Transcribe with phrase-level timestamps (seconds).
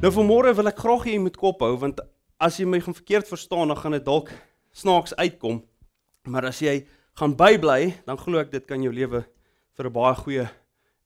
[0.00, 1.98] Nou vanmôre wil ek graag hê jy moet kop hou want
[2.40, 4.30] as jy my gaan verkeerd verstaan dan gaan dit dalk
[4.72, 5.58] snaaks uitkom.
[6.24, 6.72] Maar as jy
[7.20, 9.20] gaan bybly, dan glo ek dit kan jou lewe
[9.76, 10.46] vir 'n baie goeie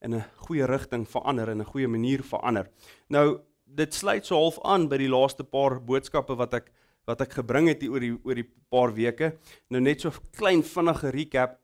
[0.01, 2.71] in 'n goeie rigting verander en 'n goeie manier verander.
[3.09, 6.71] Nou dit sluit so half aan by die laaste paar boodskappe wat ek
[7.05, 9.35] wat ek gebring het oor die oor die paar weke.
[9.69, 11.59] Nou net so klein vinnige recap.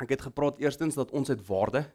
[0.00, 1.86] Ek het gepraat eerstens dat ons het waarde.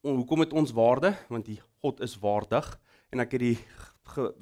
[0.00, 1.14] Hoekom het ons waarde?
[1.28, 2.78] Want die God is waardig
[3.12, 3.58] en ek het die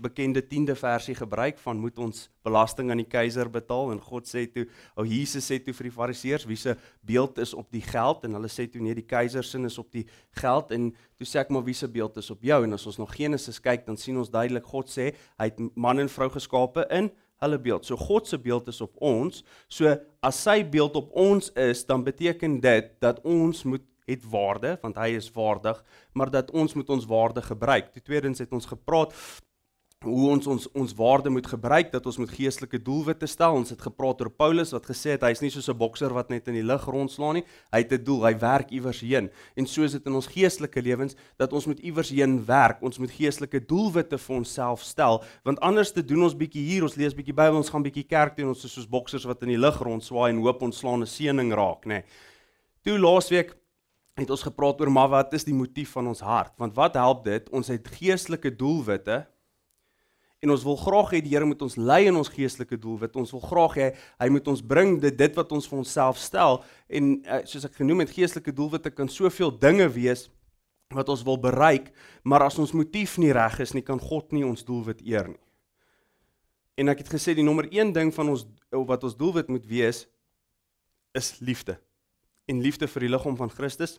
[0.01, 4.45] bekende 10de versie gebruik van moet ons belasting aan die keiser betaal en God sê
[4.47, 6.77] toe ou oh Jesus sê toe vir die fariseërs wie se
[7.07, 9.91] beeld is op die geld en hulle sê toe nee die keiser se is op
[9.93, 10.07] die
[10.39, 13.01] geld en toe sê ek maar wie se beeld is op jou en as ons
[13.03, 16.87] nog Genesis kyk dan sien ons duidelik God sê hy het man en vrou geskape
[16.91, 17.11] in
[17.45, 17.85] hulle beeld.
[17.85, 19.43] So God se beeld is op ons.
[19.69, 19.93] So
[20.25, 24.97] as sy beeld op ons is, dan beteken dit dat ons moet het waarde want
[24.97, 27.93] hy is waardig, maar dat ons moet ons waarde gebruik.
[27.95, 29.15] Die tweedens het ons gepraat
[30.05, 33.57] hoe ons ons ons waarde moet gebruik dat ons met geestelike doelwitte stel.
[33.57, 36.49] Ons het gepraat oor Paulus wat gesê het hy's nie soos 'n bokser wat net
[36.49, 37.45] in die lug rondslaan nie.
[37.73, 39.31] Hy het 'n doel, hy werk iewers heen.
[39.57, 42.83] En so is dit in ons geestelike lewens dat ons moet iewers heen werk.
[42.83, 46.97] Ons moet geestelike doelwitte vir onsself stel, want anders te doen ons bietjie hier, ons
[46.97, 49.49] lees bietjie Bybel, ons gaan bietjie kerk toe en ons is soos boksers wat in
[49.49, 51.89] die lug rondswaai en hoop ons slaan 'n seëning raak, nê.
[51.89, 52.05] Nee.
[52.85, 53.57] Toe laasweek
[54.25, 56.55] het ons gepraat oor maar wat is die motief van ons hart?
[56.61, 57.49] Want wat help dit?
[57.53, 59.27] Ons het geestelike doelwitte
[60.45, 63.17] en ons wil graag hê die Here moet ons lei in ons geestelike doelwit.
[63.19, 63.89] Ons wil graag hê
[64.23, 67.81] hy moet ons bring dit dit wat ons vir onsself stel en uh, soos ek
[67.81, 70.29] genoem het geestelike doelwitte kan soveel dinge wees
[70.95, 71.89] wat ons wil bereik,
[72.23, 75.43] maar as ons motief nie reg is nie, kan God nie ons doelwit eer nie.
[76.79, 80.05] En ek het gesê die nommer 1 ding van ons wat ons doelwit moet wees
[81.17, 81.81] is liefde
[82.47, 83.99] en liefde vir die liggaam van Christus.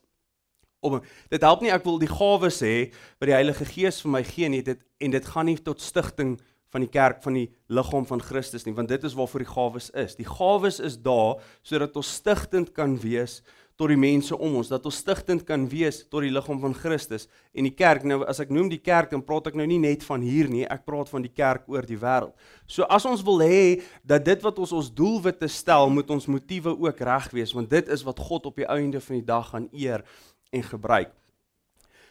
[0.79, 0.99] Om
[1.31, 4.49] dit help nie ek wil die gawes hê wat die Heilige Gees vir my gee
[4.49, 6.37] nie dit en dit gaan nie tot stigting
[6.73, 9.89] van die kerk van die liggaam van Christus nie want dit is waarvoor die gawes
[9.97, 10.17] is.
[10.19, 13.41] Die gawes is daar sodat ons stigtend kan wees
[13.77, 17.27] tot die mense om ons dat ons stigtend kan wees tot die liggaam van Christus
[17.53, 20.05] en die kerk nou as ek noem die kerk dan praat ek nou nie net
[20.07, 22.33] van hier nie ek praat van die kerk oor die wêreld.
[22.65, 26.73] So as ons wil hê dat dit wat ons ons doelwitte stel moet ons motiewe
[26.73, 29.69] ook reg wees want dit is wat God op die einde van die dag gaan
[29.71, 30.05] eer
[30.49, 31.13] en gebruik.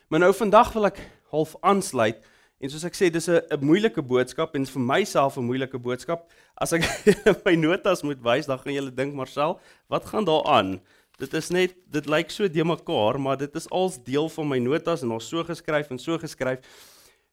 [0.08, 1.02] Maar nou vandag wil ek
[1.34, 2.22] half aansluit
[2.62, 6.30] en soos ek sê dis 'n moeilike boodskap en vir myself 'n moeilike boodskap.
[6.56, 6.86] As ek
[7.44, 9.58] my notas moet wys, dan gaan julle dink Marcel,
[9.90, 10.80] wat gaan daar aan?
[11.16, 14.58] Dit is net dit lyk so de mekaar, maar dit is als deel van my
[14.60, 16.60] notas en ons so geskryf en so geskryf.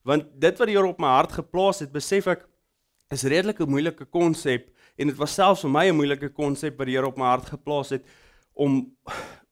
[0.07, 2.45] Want dit wat die Here op my hart geplaas het, besef ek
[3.11, 6.87] is redelik 'n moeilike konsep en dit was selfs vir my 'n moeilike konsep wat
[6.87, 8.05] die Here op my hart geplaas het
[8.53, 8.95] om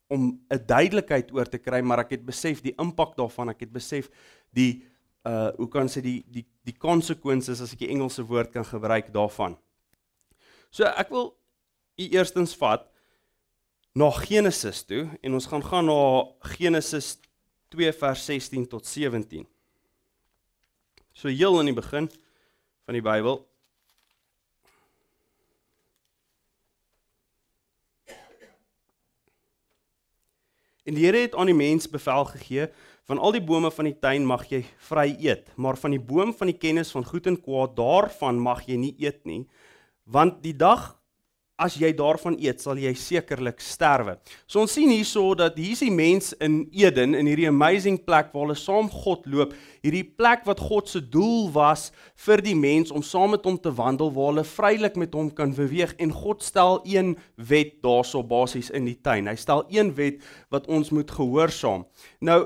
[0.07, 3.71] om 'n duidelikheid oor te kry, maar ek het besef die impak daarvan, ek het
[3.71, 4.09] besef
[4.51, 4.83] die
[5.25, 9.13] uh hoe kan sê die die die konsekwensies as ek die Engelse woord kan gebruik
[9.13, 9.57] daarvan.
[10.69, 11.37] So ek wil
[11.97, 12.90] u eerstens vat
[13.91, 16.01] na Genesis toe en ons gaan gaan na
[16.55, 17.17] Genesis
[17.75, 19.47] 2 vers 16 tot 17.
[21.11, 22.07] So heel in die begin
[22.85, 23.41] van die Bybel.
[30.87, 32.71] En die Here het aan die mens bevel gegee:
[33.05, 36.33] "Van al die bome van die tuin mag jy vry eet, maar van die boom
[36.33, 39.47] van die kennis van goed en kwaad, daarvan mag jy nie eet nie,
[40.03, 41.00] want die dag
[41.61, 44.17] as jy daarvan eet, sal jy sekerlik sterwe.
[44.49, 48.47] So ons sien hierso dat hier's die mens in Eden in hierdie amazing plek waar
[48.47, 49.53] hulle saam God loop,
[49.85, 51.89] hierdie plek wat God se doel was
[52.25, 55.53] vir die mens om saam met hom te wandel waar hulle vrylik met hom kan
[55.57, 59.29] beweeg en God stel een wet daarso basies in die tuin.
[59.29, 60.21] Hy stel een wet
[60.53, 61.85] wat ons moet gehoorsaam.
[62.25, 62.41] Nou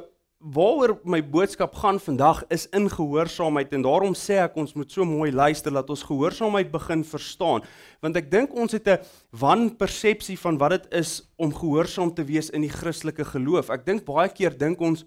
[0.54, 5.06] waaroor my boodskap gaan vandag is in gehoorsaamheid en daarom sê ek ons moet so
[5.06, 7.66] mooi luister dat ons gehoorsaamheid begin verstaan
[8.06, 9.02] want ek dink ons het 'n
[9.34, 13.70] wanpersepsie van wat dit is om gehoorsaam te wees in die Christelike geloof.
[13.70, 15.04] Ek dink baie keer dink ons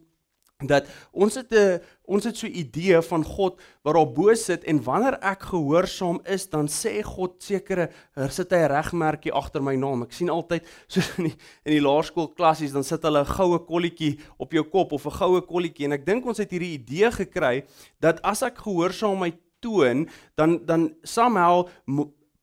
[0.66, 4.64] dat ons het 'n ons het so 'n idee van God wat daar bo sit
[4.64, 9.62] en wanneer ek gehoorsaam is dan sê God sekere er sit hy 'n regmerkie agter
[9.62, 10.02] my naam.
[10.02, 13.58] Ek sien altyd so in die in die laerskool klassies dan sit hulle 'n goue
[13.58, 17.10] kolletjie op jou kop of 'n goue kolletjie en ek dink ons het hierdie idee
[17.10, 17.64] gekry
[18.00, 21.68] dat as ek gehoorsaamheid toon dan dan somehow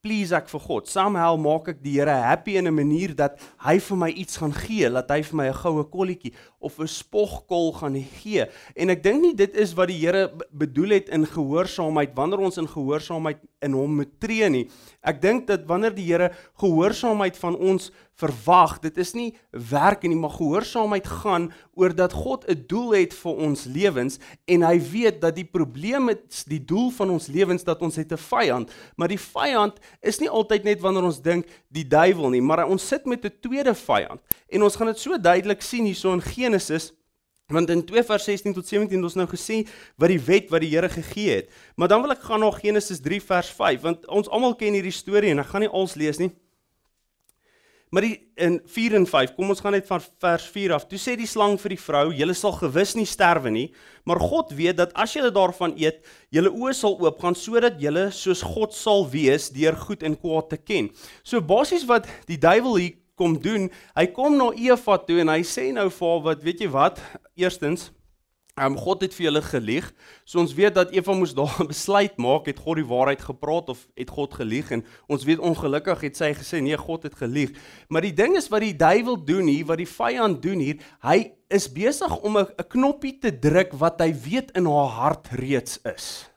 [0.06, 0.90] please ek vir God.
[0.90, 4.54] Somehow maak ek die Here happy in 'n manier dat hy vir my iets gaan
[4.54, 6.34] gee, dat hy vir my 'n goue kolletjie
[6.66, 8.46] of 'n spogkol gaan gee.
[8.76, 12.58] En ek dink nie dit is wat die Here bedoel het in gehoorsaamheid wanneer ons
[12.58, 14.66] in gehoorsaamheid in hom moet tree nie.
[15.02, 16.32] Ek dink dat wanneer die Here
[16.62, 18.80] gehoorsaamheid van ons verwag.
[18.84, 23.36] Dit is nie werk nie, maar gehoorsaamheid gaan oor dat God 'n doel het vir
[23.36, 27.82] ons lewens en hy weet dat die probleem is die doel van ons lewens dat
[27.82, 31.88] ons het 'n vyand, maar die vyand is nie altyd net wanneer ons dink die
[31.88, 34.22] duiwel nie, maar ons sit met 'n tweede vyand.
[34.50, 36.55] En ons gaan dit so duidelik sien hierso in Genesis
[37.48, 39.60] Want in 2 vers 16 tot 17 het ons nou gesê
[40.02, 41.52] wat die wet wat die Here gegee het.
[41.76, 44.96] Maar dan wil ek gaan na Genesis 3 vers 5 want ons almal ken hierdie
[44.96, 46.32] storie en ek gaan nie als lees nie.
[47.94, 50.88] Maar die, in 4 en 5, kom ons gaan net van vers 4 af.
[50.90, 53.70] Toe sê die slang vir die vrou: "Julle sal gewis nie sterwe nie,
[54.04, 56.02] maar God weet dat as julle daarvan eet,
[56.34, 60.58] julle oë sal oopgaan sodat julle soos God sal wees deur goed en kwaad te
[60.58, 60.90] ken."
[61.24, 65.42] So basies wat die duiwel hier kom doen, hy kom na Eva toe en hy
[65.48, 67.02] sê nou vir haar wat, weet jy wat?
[67.36, 67.92] Eerstens,
[68.56, 69.88] Um, God het vir julle gelieg.
[70.24, 73.68] So ons weet dat Eva moes daar 'n besluit maak, het God die waarheid gepraat
[73.70, 74.72] of het God gelieg?
[74.72, 77.52] En ons weet ongelukkig het sy gesê nee, God het gelieg.
[77.90, 81.36] Maar die ding is wat die duiwel doen hier, wat die vyand doen hier, hy
[81.52, 86.32] is besig om 'n knoppie te druk wat hy weet in haar hart reeds is.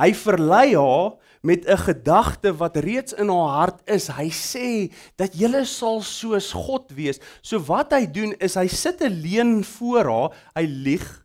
[0.00, 4.08] Hy verlei haar met 'n gedagte wat reeds in haar hart is.
[4.08, 7.20] Hy sê dat jy sal soos God wees.
[7.42, 11.23] So wat hy doen is hy sit 'n leuen voor haar, hy lieg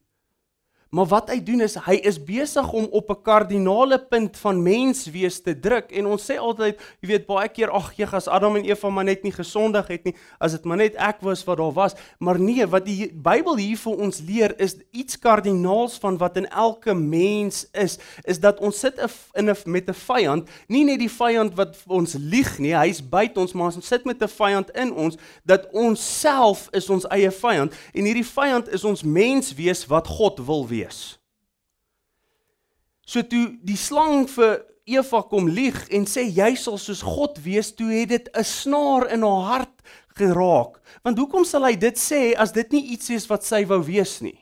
[0.89, 5.41] Maar wat hy doen is hy is besig om op 'n kardinale punt van menswees
[5.41, 5.91] te druk.
[5.91, 9.03] En ons sê altyd, jy weet baie keer ag gee as Adam en Eva maar
[9.03, 12.39] net nie gesondig het nie, as dit maar net ek was wat daar was, maar
[12.39, 16.93] nee, wat die Bybel hier vir ons leer is iets kardinaals van wat in elke
[16.93, 18.97] mens is, is dat ons sit
[19.33, 23.39] in 'n met 'n vyand, nie net die vyand wat ons lieg nie, hy's buite
[23.39, 27.31] ons, maar ons sit met 'n vyand in ons dat ons self is ons eie
[27.31, 31.19] vyand en hierdie vyand is ons menswees wat God wil wees wees.
[33.05, 37.71] So toe die slang vir Eva kom lieg en sê jy sal soos God wees,
[37.77, 39.77] toe het dit 'n snaar in haar hart
[40.17, 40.81] geraak.
[41.03, 44.21] Want hoekom sal hy dit sê as dit nie iets is wat sy wou wees
[44.21, 44.37] nie?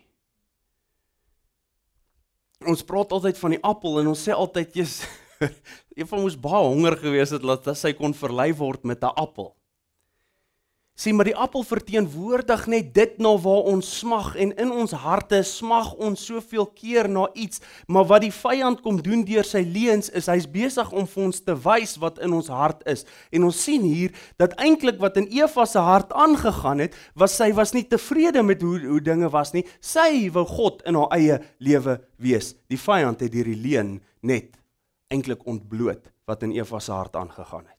[2.66, 5.06] Ons praat altyd van die appel en ons sê altyd jy's
[5.98, 9.57] Eva moes baie honger gewees het dat sy kon verlei word met 'n appel.
[10.98, 15.44] Sien maar die appel verteenwoordig net dit na waar ons smag en in ons harte
[15.46, 20.10] smag ons soveel keer na iets, maar wat die vyand kom doen deur sy leuns
[20.18, 23.06] is hy's besig om vir ons te wys wat in ons hart is.
[23.30, 27.52] En ons sien hier dat eintlik wat in Eva se hart aangegaan het, was sy
[27.54, 29.68] was nie tevrede met hoe hoe dinge was nie.
[29.78, 32.56] Sy wou God in haar eie lewe wees.
[32.74, 34.58] Die vyand het hierdie leuen net
[35.14, 37.77] eintlik ontbloot wat in Eva se hart aangegaan het.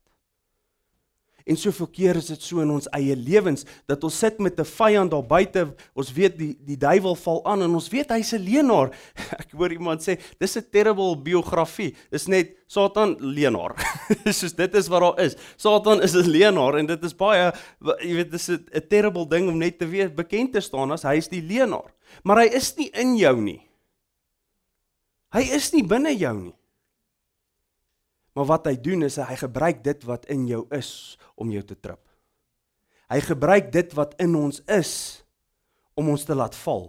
[1.48, 4.68] En soveel keer is dit so in ons eie lewens dat ons sit met 'n
[4.68, 5.62] vyand daar buite.
[5.94, 8.92] Ons weet die die duiwel val aan en ons weet hy's 'n leienaar.
[9.42, 11.94] Ek hoor iemand sê dis 'n terrible biografie.
[12.10, 13.74] Dis net Satan leienaar.
[14.38, 15.36] Soos dit is wat daar is.
[15.56, 17.52] Satan is 'n leienaar en dit is baie
[18.04, 21.16] jy weet dis 'n terrible ding om net te weet bekend te staan as hy
[21.16, 21.88] is die leienaar.
[22.24, 23.62] Maar hy is nie in jou nie.
[25.32, 26.54] Hy is nie binne jou nie.
[28.38, 31.74] Maar wat hy doen is hy gebruik dit wat in jou is om jou te
[31.74, 32.04] trap.
[33.10, 34.92] Hy gebruik dit wat in ons is
[35.98, 36.84] om ons te laat val.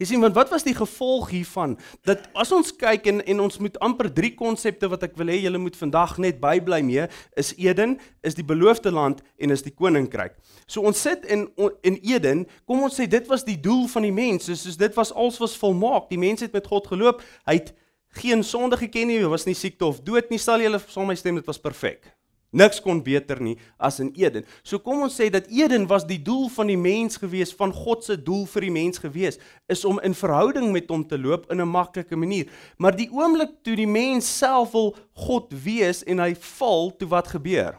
[0.00, 1.74] Jy sien want wat was die gevolg hiervan
[2.08, 5.42] dat as ons kyk en en ons moet amper drie konsepte wat ek wil hê
[5.42, 7.04] julle moet vandag net bybly mee
[7.36, 10.38] is Eden, is die beloofde land en is die koninkryk.
[10.64, 11.50] So ons sit in
[11.84, 15.12] in Eden, kom ons sê dit was die doel van die mens, soos dit was
[15.12, 16.08] als was volmaak.
[16.08, 17.74] Die mens het met God geloop, hy het
[18.20, 21.40] geen sonde geken nie, was nie siekte of dood nie, sal julle saam my stem,
[21.40, 22.12] dit was perfek.
[22.54, 24.44] Niks kon beter nie as in Eden.
[24.62, 28.04] So kom ons sê dat Eden was die doel van die mens gewees, van God
[28.06, 31.60] se doel vir die mens gewees, is om in verhouding met hom te loop in
[31.60, 32.46] 'n maklike manier.
[32.78, 37.28] Maar die oomblik toe die mens self wil God wees en hy val, toe wat
[37.28, 37.78] gebeur?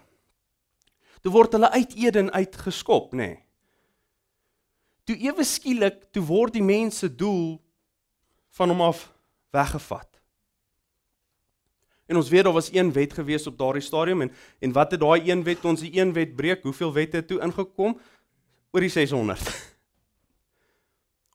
[1.21, 3.17] Toe word hulle uit Eden uitgeskop, nê?
[3.17, 3.39] Nee.
[5.05, 7.61] Toe ewe skielik, toe word die mens se doel
[8.57, 9.13] van hom af
[9.53, 10.14] weggevat.
[12.05, 14.99] En ons weet daar was een wet gewees op daardie stadium en en wat het
[14.99, 16.63] daai een wet ons die een wet breek?
[16.63, 17.97] Hoeveel wette het toe ingekom?
[18.71, 19.73] Oor die 600.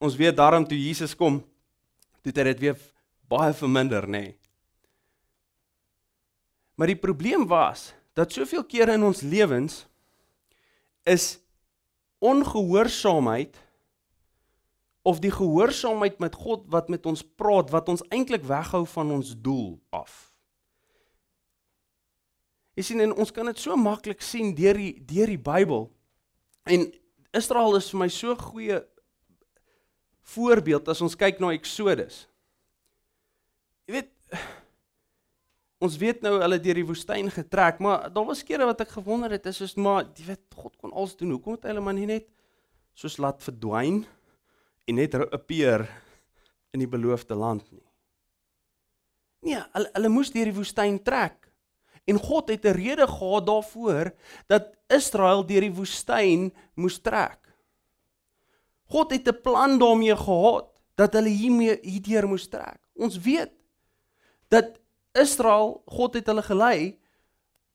[0.05, 1.41] ons weet daarom toe Jesus kom,
[2.21, 2.77] toe het dit weer
[3.27, 4.19] baie verminder, nê.
[4.19, 4.37] Nee.
[6.75, 9.85] Maar die probleem was dat soveel kere in ons lewens
[11.03, 11.37] is
[12.17, 13.57] ongehoorsaamheid
[15.01, 19.33] of die gehoorsaamheid met God wat met ons praat wat ons eintlik weghou van ons
[19.37, 20.30] doel af.
[22.77, 25.89] Jy sien en ons kan dit so maklik sien deur die deur die Bybel.
[26.71, 26.87] En
[27.35, 28.79] Israel is vir my so goeie
[30.31, 32.25] voorbeeld as ons kyk na Eksodus.
[33.87, 34.11] Jy weet
[35.81, 39.33] ons weet nou hulle deur die woestyn getrek, maar daar was kere wat ek gewonder
[39.33, 41.33] het, is soos maar jy weet God kon alles doen.
[41.35, 42.29] Hoekom het hulle maar nie net
[42.95, 44.03] soos laat verdwyn
[44.87, 45.87] en net appear
[46.71, 47.83] in die beloofde land nie?
[49.41, 51.50] Nee, hulle hulle moes deur die woestyn trek.
[52.05, 54.13] En God het 'n rede gehad daarvoor
[54.47, 57.39] dat Israel deur die woestyn moes trek.
[58.85, 62.79] God het 'n plan daarmee gehad dat hulle hiermee hierdeur moes trek.
[62.93, 63.51] Ons weet
[64.47, 64.79] dat
[65.11, 66.99] Israel, God het hulle gelei,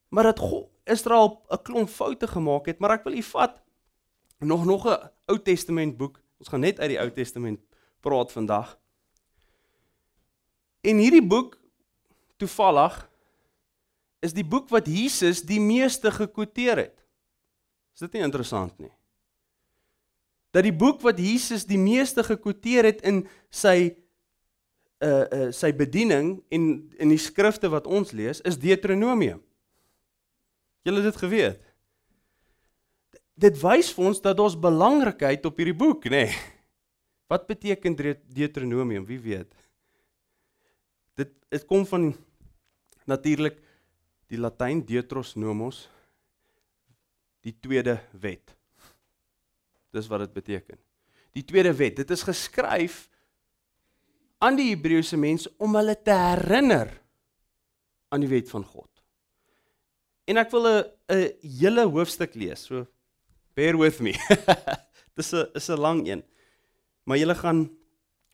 [0.08, 3.62] maar dat God Israel 'n klomp foute gemaak het, maar ek wil u vat
[4.38, 6.20] nog nog 'n Ou Testament boek.
[6.38, 7.60] Ons gaan net uit die Ou Testament
[8.00, 8.78] praat vandag.
[10.80, 11.58] En hierdie boek
[12.36, 13.10] toevallig
[14.24, 16.96] is die boek wat Jesus die meeste gekwoteer het.
[17.96, 18.92] Is dit nie interessant nie?
[20.52, 23.92] Dat die boek wat Jesus die meeste gekwoteer het in sy
[25.04, 29.42] uh uh sy bediening en in die skrifte wat ons lees is Deuteronomium.
[30.86, 31.60] Julle het dit geweet.
[33.36, 36.24] Dit wys vir ons dat ons belangrikheid op hierdie boek, nê.
[36.24, 36.54] Nee.
[37.26, 37.96] Wat beteken
[38.30, 39.04] Deuteronomium?
[39.06, 39.50] Wie weet?
[41.18, 42.14] Dit dit kom van
[43.04, 43.58] natuurlik
[44.30, 45.86] die Latyn Deutros nomos
[47.46, 48.54] die tweede wet.
[49.94, 50.78] Dis wat dit beteken.
[51.36, 52.00] Die tweede wet.
[52.00, 53.06] Dit is geskryf
[54.42, 56.90] aan die Hebreëse mense om hulle te herinner
[58.12, 58.90] aan die wet van God.
[60.26, 62.66] En ek wil 'n 'n hele hoofstuk lees.
[62.66, 62.86] So
[63.54, 64.12] bear with me.
[65.16, 66.24] Dis 'n is 'n lang een.
[67.04, 67.70] Maar julle gaan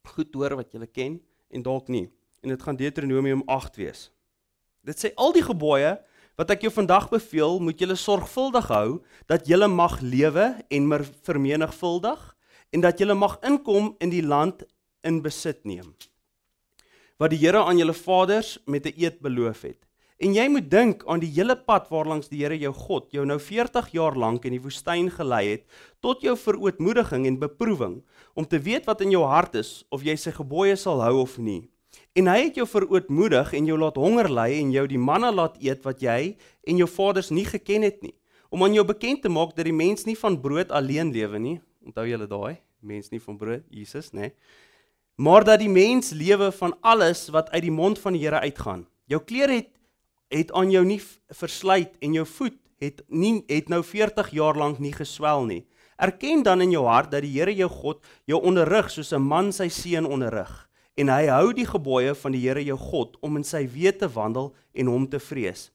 [0.03, 1.21] goed hoor wat julle ken
[1.51, 2.11] en dalk nie.
[2.41, 4.11] En dit gaan Deuteronomium 8 wees.
[4.83, 5.97] Dit sê al die gebooie
[6.41, 10.89] wat ek jou vandag beveel, moet julle sorgvuldig hou dat julle mag lewe en
[11.23, 12.23] vermenigvuldig
[12.73, 14.65] en dat julle mag inkom in die land
[15.07, 15.93] in besit neem
[17.23, 19.79] wat die Here aan julle vaders met 'n eed beloof het.
[20.19, 23.39] En jy moet dink aan die hele pad waarlangs die Here jou God jou nou
[23.39, 25.65] 40 jaar lank in die woestyn gelei het
[26.01, 28.03] tot jou verootmoediging en beproewing
[28.35, 31.39] om te weet wat in jou hart is of jy sy gebooie sal hou of
[31.39, 31.69] nie.
[32.13, 35.57] En hy het jou verootmoedig en jou laat honger ly en jou die manna laat
[35.61, 38.15] eet wat jy en jou vaders nie geken het nie,
[38.51, 41.61] om aan jou bekend te maak dat die mens nie van brood alleen lewe nie.
[41.85, 44.21] Onthou julle daai, mens nie van brood, Jesus, nê?
[44.21, 44.33] Nee
[45.15, 48.87] maar dat die mens lewe van alles wat uit die mond van die Here uitgaan.
[49.05, 49.69] Jou klere het
[50.33, 54.79] het aan jou nie versluit en jou voet het nie het nou 40 jaar lank
[54.81, 55.67] nie geswel nie.
[55.97, 59.53] Erken dan in jou hart dat die Here jou God jou onderrig soos 'n man
[59.53, 63.45] sy seun onderrig en hy hou die gebooie van die Here jou God om in
[63.45, 65.71] sy weë te wandel en hom te vrees.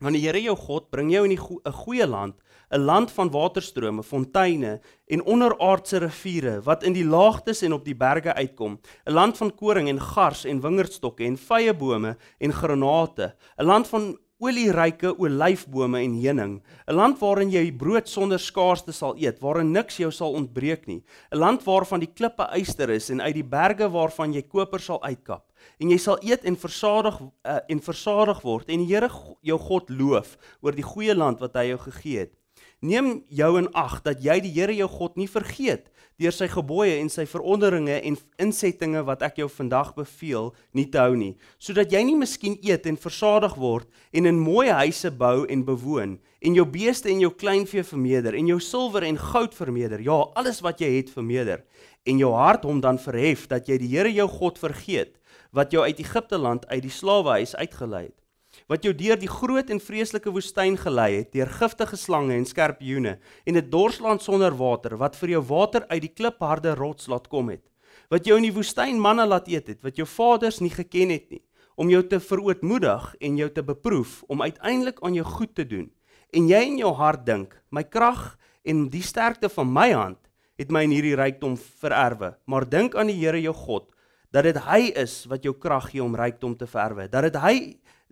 [0.00, 2.34] Want die Here jou God bring jou in 'n go goeie land
[2.74, 7.94] 'n land van waterstrome, fonteine en onderaardse riviere wat in die laagtes en op die
[7.94, 13.64] berge uitkom, 'n land van koring en gars en wingerdstokke en vyebome en granate, 'n
[13.64, 19.40] land van olieryke olyfbome en heuning, 'n land waarin jy brood sonder skaarste sal eet,
[19.40, 23.34] waarin niks jou sal ontbreek nie, 'n land waarvan die klippe yster is en uit
[23.34, 25.52] die berge waarvan jy koper sal uitkap.
[25.80, 28.68] En jy sal eet en versadig uh, en versadig word.
[28.68, 29.08] En die Here
[29.42, 32.34] jou God loof oor die goeie land wat hy jou gegee het.
[32.82, 35.90] Neem jou in ag dat jy die Here jou God nie vergeet
[36.20, 41.00] deur sy gebooie en sy verordeninge en insettinge wat ek jou vandag beveel nie te
[41.02, 45.42] hou nie, sodat jy nie miskien eet en versadig word en in mooi huise bou
[45.50, 50.04] en bewoon en jou beeste en jou kleinvee vermeerder en jou silwer en goud vermeerder,
[50.06, 51.64] ja, alles wat jy het vermeerder
[52.06, 55.18] en jou hart hom dan verhef dat jy die Here jou God vergeet
[55.54, 58.23] wat jou uit Egipte land uit die slawehuis uitgelei het
[58.70, 63.18] wat jou deur die groot en vreeslike woestyn gelei het, deur giftige slange en skorpioene
[63.44, 67.48] en 'n dorsland sonder water wat vir jou water uit die klipharde rots laat kom
[67.48, 67.64] het,
[68.10, 71.30] wat jou in die woestyn manna laat eet het wat jou vaders nie geken het
[71.30, 71.42] nie,
[71.76, 75.90] om jou te verootmoedig en jou te beproef om uiteindelik aan jou goed te doen.
[76.32, 80.18] En jy in jou hart dink, my krag en die sterkte van my hand
[80.58, 83.93] het my in hierdie rykdom vererwe, maar dink aan die Here jou God
[84.34, 87.06] dat dit hy is wat jou krag gee om rykdom te verwerwe.
[87.10, 87.56] Dat dit hy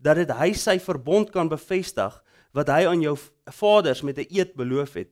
[0.02, 2.14] dat dit hy sy verbond kan bevestig
[2.54, 3.16] wat hy aan jou
[3.58, 5.10] vaders met 'n eed beloof het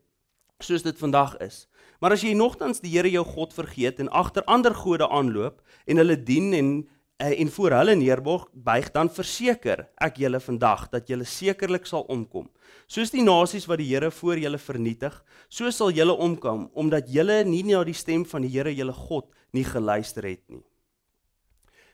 [0.63, 1.67] soos dit vandag is.
[2.01, 5.97] Maar as jy nogtans die Here jou God vergeet en agter ander gode aanloop en
[5.97, 6.89] hulle dien en
[7.19, 12.03] eh, en voor hulle neerbuig buig dan verseker ek julle vandag dat julle sekerlik sal
[12.09, 12.49] omkom.
[12.87, 17.45] Soos die nasies wat die Here voor julle vernietig, so sal julle omkom omdat julle
[17.45, 20.65] nie na die stem van die Here julle God nie geluister het nie.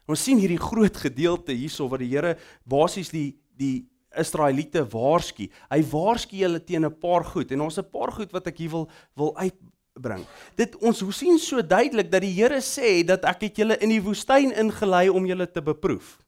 [0.06, 3.86] Ons sien hierdie groot gedeelte hierso wat die Here basies die die
[4.16, 5.48] Israeliete waarsku.
[5.70, 8.70] Hy waarsku hulle teen 'n paar goed en ons 'n paar goed wat ek hier
[8.70, 10.24] wil wil uitbring.
[10.56, 14.02] Dit ons sien so duidelik dat die Here sê dat ek het julle in die
[14.02, 16.18] woestyn ingelei om julle te beproef.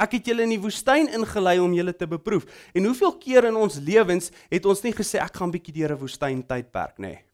[0.00, 2.44] Ek het julle in die woestyn ingelei om julle te beproef.
[2.74, 5.98] En hoeveel keer in ons lewens het ons nie gesê ek gaan bietjie deur 'n
[5.98, 7.08] woestyn tydperk nê?
[7.08, 7.27] Nee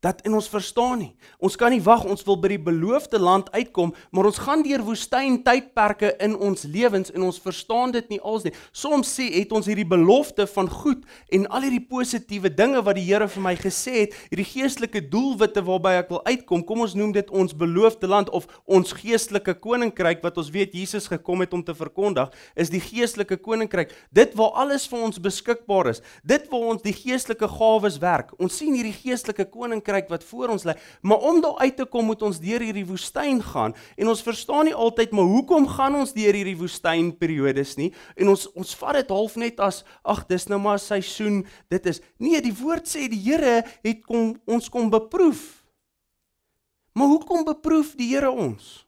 [0.00, 1.10] dat in ons verstaan nie.
[1.42, 4.84] Ons kan nie wag ons wil by die beloofde land uitkom, maar ons gaan deur
[4.86, 8.54] woestyn tydperke in ons lewens en ons verstaan dit nie als nie.
[8.70, 11.02] Soms sê het ons hierdie belofte van goed
[11.34, 15.64] en al hierdie positiewe dinge wat die Here vir my gesê het, hierdie geestelike doelwitte
[15.66, 16.62] waarby ek wil uitkom.
[16.68, 21.08] Kom ons noem dit ons beloofde land of ons geestelike koninkryk wat ons weet Jesus
[21.10, 23.90] gekom het om te verkondig, is die geestelike koninkryk.
[24.14, 26.04] Dit waar alles vir ons beskikbaar is.
[26.22, 28.34] Dit waar ons die geestelike gawes werk.
[28.38, 30.74] Ons sien hierdie geestelike koninkryk koninkryk wat voor ons lê.
[31.02, 34.68] Maar om daar uit te kom moet ons deur hierdie woestyn gaan en ons verstaan
[34.68, 37.92] nie altyd maar hoekom gaan ons deur hierdie woestynperiodes nie?
[38.16, 41.44] En ons ons vat dit half net as ag dis nou maar seisoen.
[41.70, 45.64] Dit is nee, die woord sê die Here het kom ons kom beproef.
[46.94, 48.84] Maar hoekom beproef die Here ons?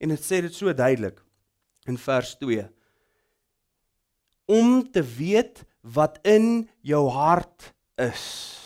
[0.00, 1.22] En dit sê dit so duidelik
[1.86, 2.66] in vers 2
[4.46, 8.65] om te weet wat in jou hart is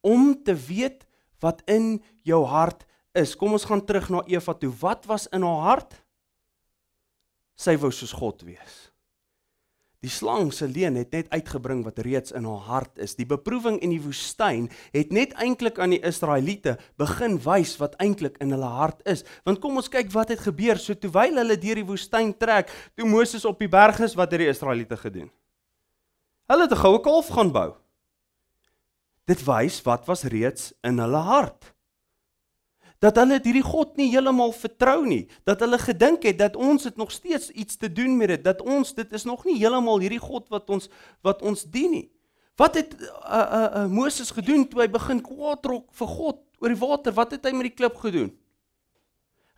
[0.00, 1.06] om te weet
[1.40, 3.36] wat in jou hart is.
[3.36, 4.72] Kom ons gaan terug na Eva toe.
[4.80, 5.98] Wat was in haar hart?
[7.60, 8.90] Sy wou soos God wees.
[10.00, 13.18] Die slang se leen het net uitgebring wat reeds in haar hart is.
[13.18, 18.38] Die beproewing in die woestyn het net eintlik aan die Israeliete begin wys wat eintlik
[18.40, 19.26] in hulle hart is.
[19.44, 20.80] Want kom ons kyk wat het gebeur.
[20.80, 24.40] So terwyl hulle deur die woestyn trek, toe Moses op die berg is, wat het
[24.40, 25.28] die Israeliete gedoen?
[26.48, 27.76] Hulle het 'n goue kalf gaan bou.
[29.28, 31.74] Dit wys wat was reeds in hulle hart.
[33.00, 36.96] Dat hulle hierdie God nie heeltemal vertrou nie, dat hulle gedink het dat ons dit
[37.00, 40.20] nog steeds iets te doen met dit, dat ons dit is nog nie heeltemal hierdie
[40.20, 40.90] God wat ons
[41.24, 42.08] wat ons dien nie.
[42.60, 46.74] Wat het uh, uh, uh, Moses gedoen toe hy begin kwaad trok vir God oor
[46.74, 47.16] die water?
[47.16, 48.34] Wat het hy met die klip gedoen?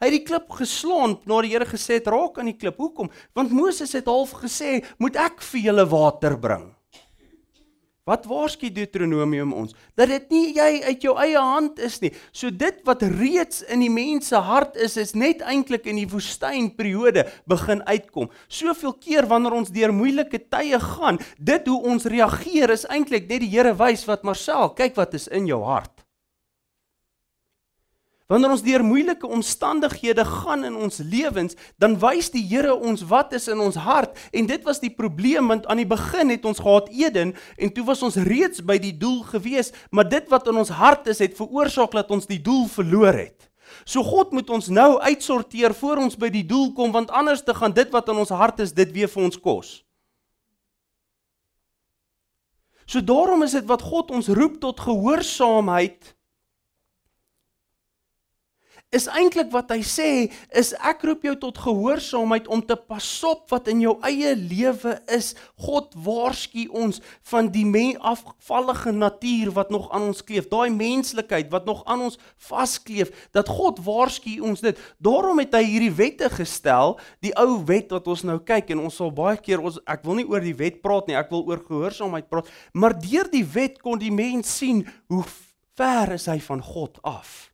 [0.03, 2.79] Hy het die klip geslaan nadat die Here gesê het raak aan die klip.
[2.79, 3.11] Hoekom?
[3.39, 6.75] Want Moses het half gesê, "Moet ek vir julle water bring?"
[8.03, 9.77] Wat waarsku Deuteronomium ons?
[9.95, 12.11] Dat dit nie jy uit jou eie hand is nie.
[12.35, 17.29] So dit wat reeds in die mense hart is, is net eintlik in die woestynperiode
[17.47, 18.27] begin uitkom.
[18.51, 23.47] Soveel keer wanneer ons deur moeilike tye gaan, dit hoe ons reageer is eintlik net
[23.47, 26.02] die Here wys wat Marcel, kyk wat is in jou hart.
[28.33, 33.35] Wanneer ons deur moeilike omstandighede gaan in ons lewens, dan wys die Here ons wat
[33.37, 36.63] is in ons hart en dit was die probleem want aan die begin het ons
[36.65, 40.63] gehad Eden en toe was ons reeds by die doel gewees, maar dit wat in
[40.63, 43.51] ons hart is het veroorsaak dat ons die doel verloor het.
[43.85, 47.53] So God moet ons nou uitsorteer voor ons by die doel kom want anders te
[47.53, 49.77] gaan dit wat in ons hart is dit weer vir ons kos.
[52.89, 56.17] So daarom is dit wat God ons roep tot gehoorsaamheid
[58.93, 60.09] is eintlik wat hy sê
[60.59, 65.33] is ek roep jou tot gehoorsaamheid om te pasop wat in jou eie lewe is.
[65.65, 67.01] God waarsku ons
[67.31, 67.65] van die
[67.97, 73.49] afvallige natuur wat nog aan ons kleef, daai menslikheid wat nog aan ons vaskleef, dat
[73.49, 74.79] God waarsku ons dit.
[75.03, 78.99] Daarom het hy hierdie wette gestel, die ou wet wat ons nou kyk en ons
[79.01, 81.63] sal baie keer ons ek wil nie oor die wet praat nie, ek wil oor
[81.65, 85.25] gehoorsaamheid praat, maar deur die wet kon die mens sien hoe
[85.79, 87.52] ver is hy van God af.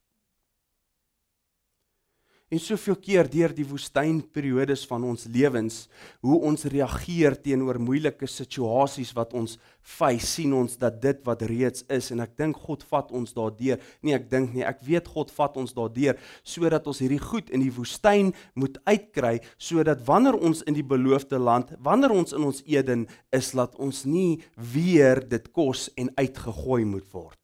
[2.48, 5.82] En soveel keer deur die woestynperiodes van ons lewens,
[6.24, 11.84] hoe ons reageer teenoor moeilike situasies wat ons face, sien ons dat dit wat reeds
[11.92, 13.82] is en ek dink God vat ons daardeur.
[14.00, 17.66] Nee, ek dink nie, ek weet God vat ons daardeur sodat ons hierdie goed in
[17.66, 22.62] die woestyn moet uitkry sodat wanneer ons in die beloofde land, wanneer ons in ons
[22.64, 27.37] Eden is, laat ons nie weer dit kos en uitgegooi moet word.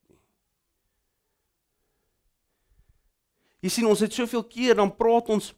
[3.64, 5.54] Jy sien ons het soveel keer dan praat ons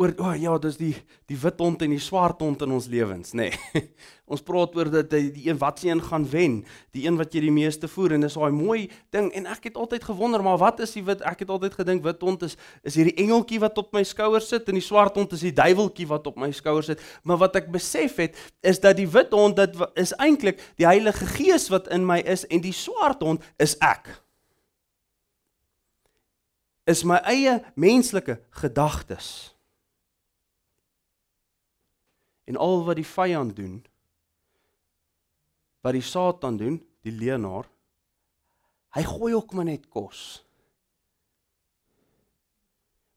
[0.00, 0.92] oor o oh ja, dis die
[1.28, 3.48] die wit hond en die swart hond in ons lewens, nê.
[3.74, 3.82] Nee.
[4.32, 6.54] ons praat oor dat die, die een wat se een gaan wen,
[6.96, 9.76] die een wat jy die meeste voer en dis daai mooi ding en ek het
[9.82, 12.56] altyd gewonder maar wat is die wit ek het altyd gedink wit hond is
[12.88, 16.08] is hierdie engeltjie wat op my skouer sit en die swart hond is die duiweltjie
[16.14, 17.02] wat op my skouer sit.
[17.26, 21.28] Maar wat ek besef het is dat die wit hond dit is eintlik die Heilige
[21.34, 24.08] Gees wat in my is en die swart hond is ek
[26.84, 29.54] is my eie menslike gedagtes.
[32.44, 33.78] En al wat die vyand doen,
[35.82, 37.68] wat die Satan doen, die leenaar,
[38.92, 40.42] hy gooi ook maar net kos.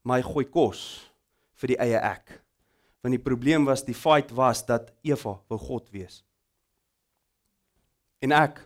[0.05, 0.83] Maar hy gooi kos
[1.57, 2.37] vir die eie ek.
[3.01, 6.21] Want die probleem was die fight was dat Eva wou God wees.
[8.21, 8.61] En ek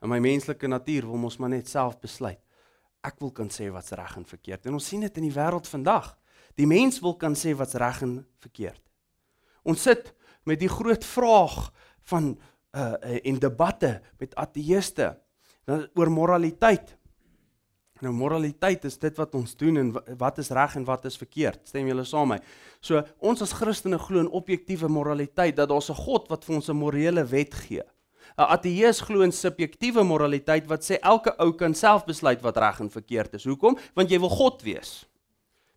[0.00, 2.40] in my menslike natuur wil mos maar net self besluit
[3.06, 4.66] ek wil kan sê wat's reg en verkeerd.
[4.66, 6.16] En ons sien dit in die wêreld vandag.
[6.58, 8.82] die mens wil kan sê wat's reg en verkeerd.
[9.64, 10.12] Ons sit
[10.44, 11.70] met die groot vraag
[12.10, 12.34] van
[12.76, 15.14] uh en debatte met ateëste
[15.94, 16.96] oor moraliteit.
[18.00, 21.66] Nou moraliteit is dit wat ons doen en wat is reg en wat is verkeerd.
[21.68, 22.52] Stem julle saam met my?
[22.80, 26.68] So ons as Christene glo in objektiewe moraliteit dat daar 'n God wat vir ons
[26.70, 27.82] 'n morele wet gee.
[28.38, 32.80] 'n Ateïs glo in subjektiewe moraliteit wat sê elke ou kan self besluit wat reg
[32.80, 33.44] en verkeerd is.
[33.44, 33.78] Hoekom?
[33.94, 35.09] Want jy wil God wees.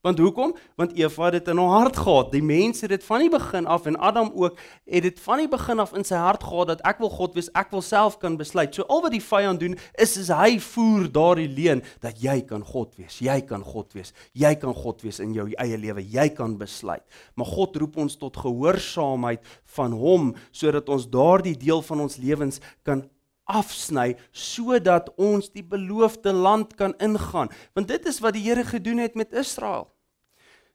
[0.04, 0.52] Want hoekom?
[0.76, 2.32] Want Eva het dit in haar hart gehad.
[2.34, 5.48] Die mense het dit van die begin af en Adam ook het dit van die
[5.48, 8.36] begin af in sy hart gehad dat ek wil God wees, ek wil self kan
[8.36, 8.76] besluit.
[8.76, 12.66] So al wat die vyand doen is is hy voer daardie leuen dat jy kan
[12.68, 13.22] God wees.
[13.24, 14.12] Jy kan God wees.
[14.36, 16.04] Jy kan God wees in jou eie lewe.
[16.04, 17.08] Jy kan besluit.
[17.40, 19.40] Maar God roep ons tot gehoorsaamheid
[19.78, 23.08] van hom sodat ons daardie deel van ons lewens kan
[23.48, 29.04] afsny sodat ons die beloofde land kan ingaan want dit is wat die Here gedoen
[29.04, 29.93] het met Israel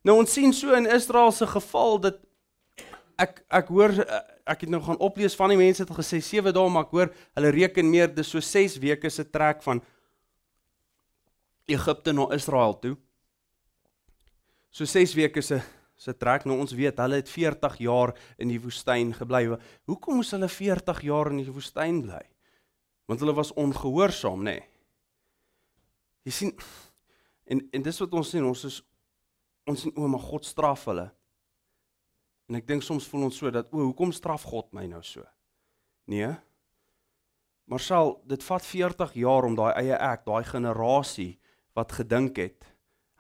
[0.09, 2.23] Nou ons sien so in Israel se geval dat
[3.21, 3.93] ek ek hoor
[4.49, 7.11] ek het nou gaan oplees van die mense het gesê 7 dae maar ek hoor
[7.37, 9.83] hulle reken meer dis so 6 weke se trek van
[11.69, 12.95] Egipte na Israel toe.
[14.73, 15.61] So 6 weke se
[15.99, 19.45] se trek nou ons weet hulle het 40 jaar in die woestyn gebly.
[19.91, 22.23] Hoekom moes hulle 40 jaar in die woestyn bly?
[23.11, 24.61] Want hulle was ongehoorsaam, nê.
[24.61, 24.69] Nee.
[26.29, 26.55] Jy sien
[27.51, 28.79] en en dis wat ons sien, ons is
[29.69, 31.09] ons sien o, maar God straf hulle.
[32.49, 35.25] En ek dink soms voel ons so dat o, hoekom straf God my nou so?
[36.09, 36.31] Nee.
[37.69, 41.35] Marsal, dit vat 40 jaar om daai eie ek, daai generasie
[41.77, 42.65] wat gedink het,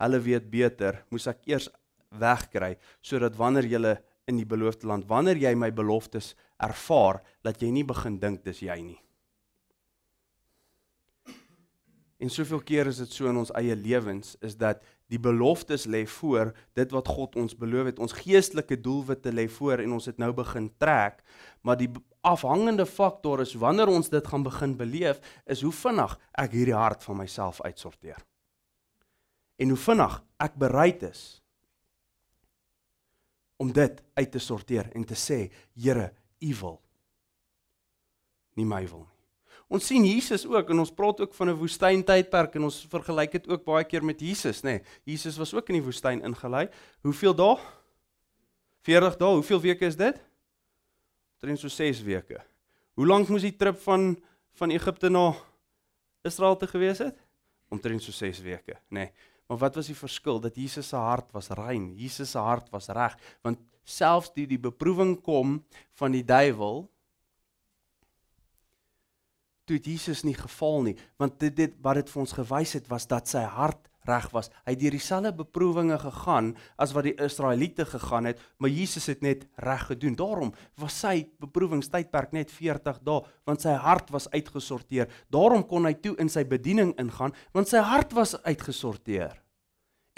[0.00, 1.68] hulle weet beter, moes ek eers
[2.16, 3.96] wegkry sodat wanneer jy
[4.28, 8.60] in die beloofde land, wanneer jy my beloftes ervaar, dat jy nie begin dink dis
[8.64, 8.98] jy nie.
[12.18, 16.02] En soveel keer is dit so in ons eie lewens is dat die beloftes lê
[16.18, 20.20] voor, dit wat God ons beloof het, ons geestelike doelwitte lê voor en ons het
[20.20, 21.22] nou begin trek,
[21.64, 21.88] maar die
[22.26, 27.04] afhangende faktor is wanneer ons dit gaan begin beleef, is hoe vinnig ek hierdie hart
[27.06, 28.20] van myself uitsorteer.
[29.58, 31.22] En hoe vinnig ek bereid is
[33.58, 36.76] om dit uit te sorteer en te sê, Here, U wil
[38.58, 39.17] nie my wil nie.
[39.68, 43.48] Ons sien Jesus ook en ons praat ook van 'n woestyntydperk en ons vergelyk dit
[43.48, 44.80] ook baie keer met Jesus, nê.
[44.80, 46.68] Nee, Jesus was ook in die woestyn ingelei.
[47.02, 47.58] Hoeveel dae?
[48.82, 49.34] 40 dae.
[49.34, 50.16] Hoeveel weke is dit?
[51.34, 52.40] Omtrent so 6 weke.
[52.94, 54.16] Hoe lank moes die trip van
[54.58, 55.34] van Egipte na
[56.22, 57.16] Israel te gewees het?
[57.68, 58.98] Omtrent so 6 weke, nê.
[58.98, 59.12] Nee.
[59.48, 60.40] Maar wat was die verskil?
[60.40, 61.94] Dat Jesus se hart was rein.
[61.96, 65.62] Jesus se hart was reg, want selfs die die beproewing kom
[65.96, 66.84] van die duiwel
[69.68, 72.88] toe het Jesus nie geval nie, want dit dit wat dit vir ons gewys het
[72.90, 74.48] was dat sy hart reg was.
[74.64, 79.24] Hy het deur dieselfde beproewinge gegaan as wat die Israeliete gegaan het, maar Jesus het
[79.24, 80.16] net reg gedoen.
[80.16, 85.12] Daarom was sy beproewingstydperk net 40 dae, want sy hart was uitgesorteer.
[85.28, 89.36] Daarom kon hy toe in sy bediening ingaan, want sy hart was uitgesorteer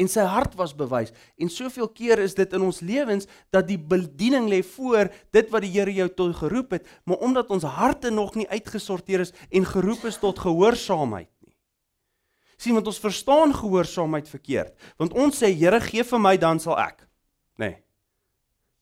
[0.00, 1.12] en sy hart was bewys.
[1.40, 5.64] En soveel keer is dit in ons lewens dat die bediening lê voor dit wat
[5.64, 9.68] die Here jou tot geroep het, maar omdat ons harte nog nie uitgesorteer is en
[9.68, 11.54] geroep is tot gehoorsaamheid nie.
[12.60, 14.74] Sien, want ons verstaan gehoorsaamheid verkeerd.
[15.00, 17.06] Want ons sê Here gee vir my dan sal ek.
[17.60, 17.70] Nê.
[17.70, 17.78] Nee.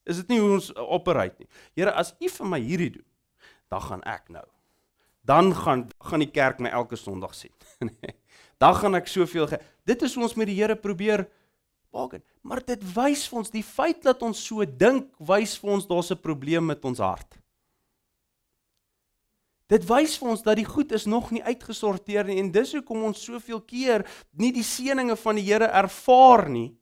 [0.09, 1.51] Is dit nie hoe ons operate nie?
[1.77, 3.05] Here, as U vir my hierdie doen,
[3.69, 4.47] dan gaan ek nou.
[5.29, 7.53] Dan gaan gaan die kerk my elke Sondag sien.
[8.63, 9.61] Dan gaan ek soveel ge...
[9.85, 11.29] dit is ons met die Here probeer
[11.93, 15.87] waken maar dit wys vir ons die feit dat ons so dink wys vir ons
[15.89, 17.39] daar's 'n probleem met ons hart.
[19.69, 23.03] Dit wys vir ons dat die goed is nog nie uitgesorteer nie en dis hoekom
[23.05, 26.73] ons soveel keer nie die seëninge van die Here ervaar nie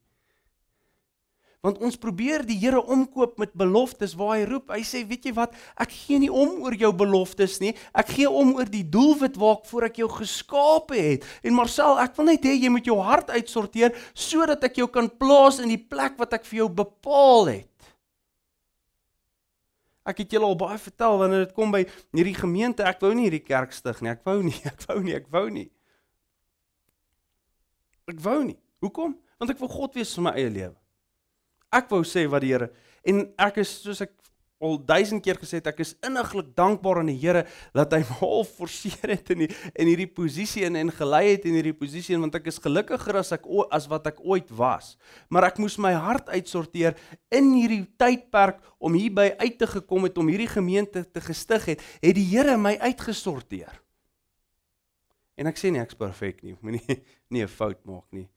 [1.66, 4.70] Want ons probeer die Here omkoop met beloftes waar hy roep.
[4.70, 5.54] Hy sê, "Weet jy wat?
[5.76, 7.74] Ek gee nie om oor jou beloftes nie.
[7.92, 12.26] Ek gee om oor die doelwit waarvoor ek jou geskape het." En Marcel, ek wil
[12.26, 16.16] net hê jy moet jou hart uitsorteer sodat ek jou kan plaas in die plek
[16.18, 17.68] wat ek vir jou bepaal het.
[20.06, 23.28] Ek het julle al baie vertel wanneer dit kom by hierdie gemeente, ek wou nie
[23.28, 24.10] hierdie kerk stig nie.
[24.10, 25.70] Ek wou nie, ek wou nie, ek wou nie.
[28.06, 28.58] Ek wou nie.
[28.80, 29.16] Hoekom?
[29.38, 30.76] Want ek wil God wees vir my eie lewe.
[31.74, 32.70] Ek wou sê wat die Here
[33.06, 34.14] en ek is soos ek
[34.56, 37.44] al duisend keer gesê het, ek is inniglik dankbaar aan die Here
[37.76, 41.44] dat hy my al forceer het in die, in hierdie posisie en en gelei het
[41.48, 43.44] in hierdie posisie want ek is gelukkiger as ek
[43.76, 44.94] as wat ek ooit was.
[45.28, 46.96] Maar ek moes my hart uitsorteer
[47.34, 51.84] in hierdie tydperk om hierby uit te gekom het om hierdie gemeente te gestig het,
[52.00, 53.82] het die Here my uitgesorteer.
[55.36, 58.30] En ek sê nie ek's perfek nie, moenie nie 'n fout maak nie.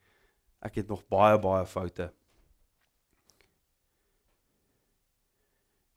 [0.60, 2.10] Ek het nog baie baie foute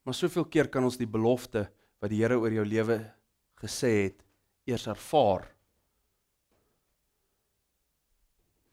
[0.04, 1.68] Maar soveel keer kan ons die belofte
[2.04, 3.00] wat die Here oor jou lewe
[3.64, 4.24] gesê het
[4.68, 5.48] eers ervaar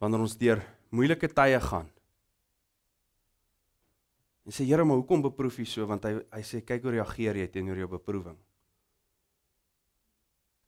[0.00, 0.62] wanneer ons deur
[0.96, 1.90] moeilike tye gaan.
[4.48, 5.86] En sê Here, maar hoekom beproef U so?
[5.86, 8.38] Want hy hy sê kyk hoe reageer jy teenoor jou beproewing.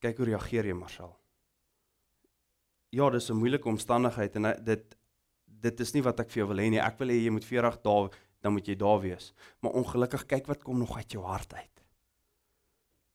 [0.03, 1.11] Kyk hoe reageer jy, Marcel.
[2.92, 4.96] Ja, dis 'n moeilike omstandigheid en dit
[5.46, 6.81] dit is nie wat ek vir jou wil hê nie.
[6.81, 8.11] Ek wil hê jy moet 40 dae
[8.42, 9.33] dan moet jy daar wees.
[9.62, 11.72] Maar ongelukkig kyk wat kom nog uit jou hart uit.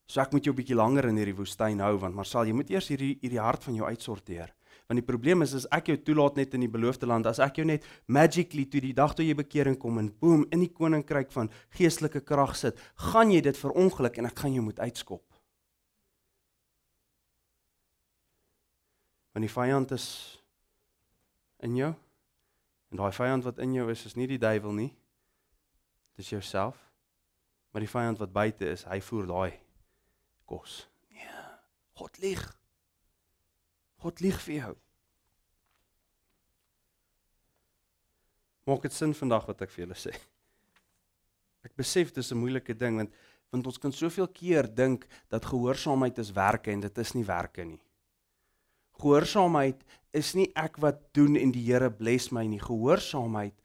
[0.08, 2.70] So ek moet jou 'n bietjie langer in hierdie woestyn hou want Marcel, jy moet
[2.70, 4.54] eers hierdie hierdie hart van jou uitsorteer.
[4.88, 7.58] Want die probleem is as ek jou toelaat net in die beloofde land, as ek
[7.58, 11.32] jou net magically toe die dag toe jy bekering kom en boom in die koninkryk
[11.32, 15.24] van geestelike krag sit, gaan jy dit verongeluk en ek gaan jou moet uitskop.
[19.34, 20.08] Want die vyand is
[21.60, 21.94] in jou.
[22.92, 24.94] En daai vyand wat in jou is, is nie die duiwel nie.
[26.18, 26.80] Dis jouself.
[27.72, 29.54] Maar die vyand wat buite is, hy voer daai
[30.50, 30.80] kos.
[31.14, 31.30] Nee.
[32.00, 32.44] God lieg.
[34.02, 34.74] God lieg vir jou.
[38.68, 40.14] Maak dit sin vandag wat ek vir julle sê.
[41.68, 43.14] Ek besef dis 'n moeilike ding want
[43.52, 47.64] want ons kan soveel keer dink dat gehoorsaamheid is werke en dit is nie werke
[47.64, 47.80] nie.
[48.98, 49.84] Gehoorsaamheid
[50.18, 52.62] is nie ek wat doen en die Here bless my nie.
[52.62, 53.56] Gehoorsaamheid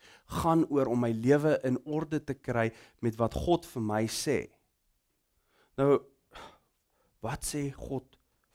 [0.42, 2.70] gaan oor om my lewe in orde te kry
[3.04, 4.40] met wat God vir my sê.
[5.80, 6.00] Nou
[7.22, 8.06] wat sê God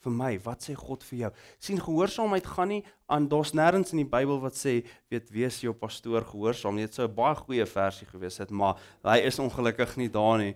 [0.04, 0.32] vir my?
[0.44, 1.32] Wat sê God vir jou?
[1.64, 5.74] sien gehoorsaamheid gaan nie aan daar's nêrens in die Bybel wat sê weet wees jou
[5.74, 6.88] pastoor gehoorsaam nie.
[6.88, 10.56] Dit sou 'n baie goeie versie gewees het, maar hy is ongelukkig nie daar nie.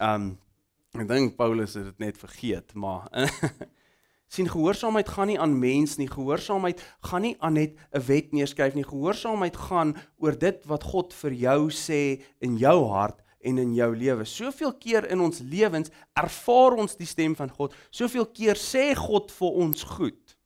[0.00, 0.38] Um
[0.94, 3.08] ek dink Paulus het dit net vergeet, maar
[4.28, 6.08] sien gehoorsaamheid gaan nie aan mens nie.
[6.10, 8.84] Gehoorsaamheid gaan nie aan net 'n wet neerskryf nie.
[8.84, 13.96] Gehoorsaamheid gaan oor dit wat God vir jou sê in jou hart en in jou
[13.96, 14.24] lewe.
[14.24, 17.74] Soveel keer in ons lewens ervaar ons die stem van God.
[17.90, 20.36] Soveel keer sê God vir ons goed.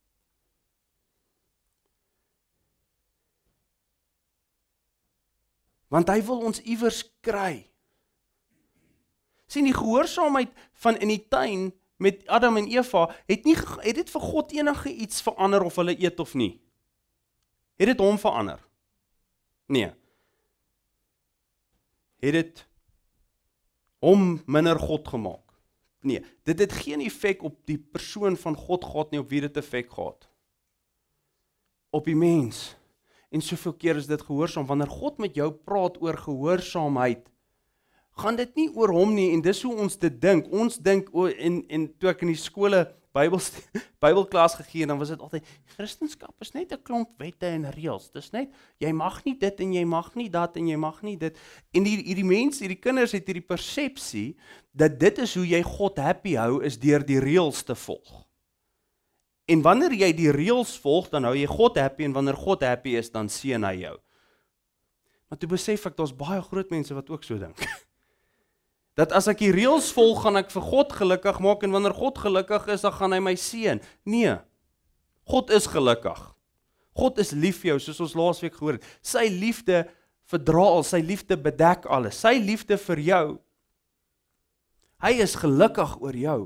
[5.91, 7.67] Want hy wil ons iewers kry.
[9.51, 10.47] sien die gehoorsaamheid
[10.79, 14.89] van in die tuin met Adam en Eva het nie het dit vir God enige
[14.89, 16.55] iets verander of hulle eet of nie.
[17.77, 18.59] Het dit hom verander?
[19.69, 19.91] Nee.
[22.21, 22.65] Het dit
[24.01, 25.45] hom minder God gemaak.
[26.01, 29.57] Nee, dit het geen effek op die persoon van God gehad nie, op wie dit
[29.57, 30.29] effek gehad.
[31.89, 32.75] Op die mens.
[33.29, 37.29] En soveel keer is dit gehoorsaam wanneer God met jou praat oor gehoorsaamheid,
[38.21, 40.49] gaan dit nie oor hom nie en dis hoe ons dit dink.
[40.53, 43.41] Ons dink o en en toe ek in die skole Bybel
[44.03, 48.11] Bybelklas gegee en dan was dit altyd Christendom is net 'n klomp wette en reëls.
[48.13, 51.17] Dis net jy mag nie dit en jy mag nie dat en jy mag nie
[51.17, 51.37] dit.
[51.73, 54.37] En hierdie hierdie mense, hierdie kinders het hierdie persepsie
[54.71, 58.25] dat dit is hoe jy God happy hou is deur die reëls te volg.
[59.51, 62.95] En wanneer jy die reëls volg, dan hou jy God happy en wanneer God happy
[62.95, 63.97] is, dan seën hy jou.
[65.27, 67.59] Maar toe besef ek daar's baie groot mense wat ook so dink.
[68.99, 72.19] dat as ek die reëls volg, gaan ek vir God gelukkig maak en wanneer God
[72.19, 73.79] gelukkig is, dan gaan hy my seën.
[74.03, 74.35] Nee.
[75.31, 76.19] God is gelukkig.
[76.97, 78.87] God is lief vir jou, soos ons laasweek gehoor het.
[79.05, 79.85] Sy liefde
[80.31, 82.19] verdra al, sy liefde bedek alles.
[82.19, 83.25] Sy liefde vir jou.
[85.01, 86.41] Hy is gelukkig oor jou.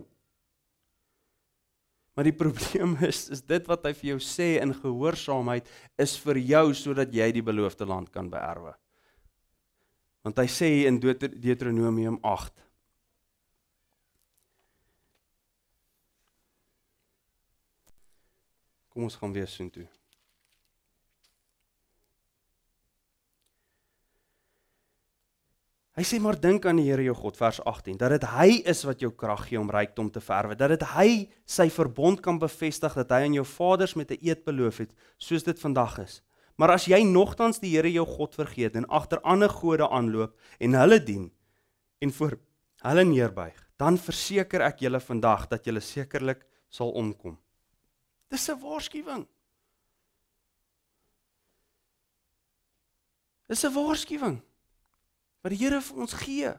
[2.16, 5.68] Maar die probleem is is dit wat hy vir jou sê in gehoorsaamheid
[6.02, 8.76] is vir jou sodat jy die beloofde land kan beerwe.
[10.26, 12.66] Want hy sê in Deuteronomium 8
[18.96, 19.84] Kom ons gaan weer soontoe.
[25.96, 28.82] Hy sê maar dink aan die Here jou God vers 18 dat dit hy is
[28.88, 31.10] wat jou krag gee om rykdom te verwe dat dit hy
[31.48, 35.44] sy verbond kan bevestig dat hy aan jou vaders met 'n eed beloof het soos
[35.44, 36.22] dit vandag is
[36.56, 40.78] Maar as jy nogtans die Here jou God vergeet en agter ander gode aanloop en
[40.80, 41.30] hulle dien
[42.00, 42.38] en voor
[42.86, 47.38] hulle neerbuig, dan verseker ek julle vandag dat julle sekerlik sal omkom.
[48.32, 49.28] Dis 'n waarskuwing.
[53.48, 54.42] Dis 'n waarskuwing
[55.42, 56.54] wat die Here vir ons gee.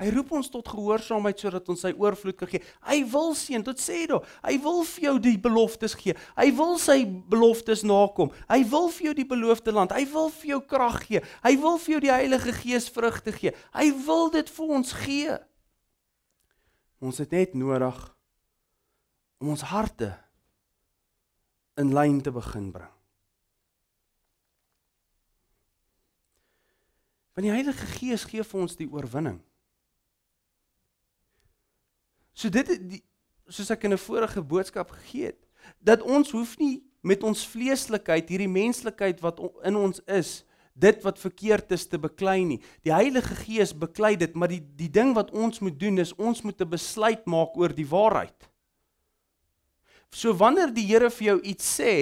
[0.00, 2.62] Hy roep ons tot gehoorsaamheid sodat ons sy oorvloed kan gee.
[2.88, 4.24] Hy wil seën, dit sê daar.
[4.46, 6.14] Hy wil vir jou die beloftes gee.
[6.38, 8.32] Hy wil sy beloftes nakom.
[8.48, 9.92] Hy wil vir jou die beloofde land.
[9.92, 11.20] Hy wil vir jou krag gee.
[11.44, 13.52] Hy wil vir jou die Heilige Gees vrugte gee.
[13.76, 15.36] Hy wil dit vir ons gee.
[17.04, 18.00] Ons het net nodig
[19.40, 20.14] om ons harte
[21.80, 22.96] in lyn te begin bring.
[27.36, 29.42] Want die Heilige Gees gee vir ons die oorwinning.
[32.40, 33.02] So dit die,
[33.52, 35.40] soos ek in 'n vorige boodskap gegee het,
[35.78, 41.18] dat ons hoef nie met ons vleeslikheid, hierdie menslikheid wat in ons is, dit wat
[41.18, 42.60] verkeerd is te beklei nie.
[42.84, 46.42] Die Heilige Gees beklei dit, maar die die ding wat ons moet doen is ons
[46.42, 48.48] moet 'n besluit maak oor die waarheid.
[50.10, 51.92] So wanneer die Here vir jou iets sê,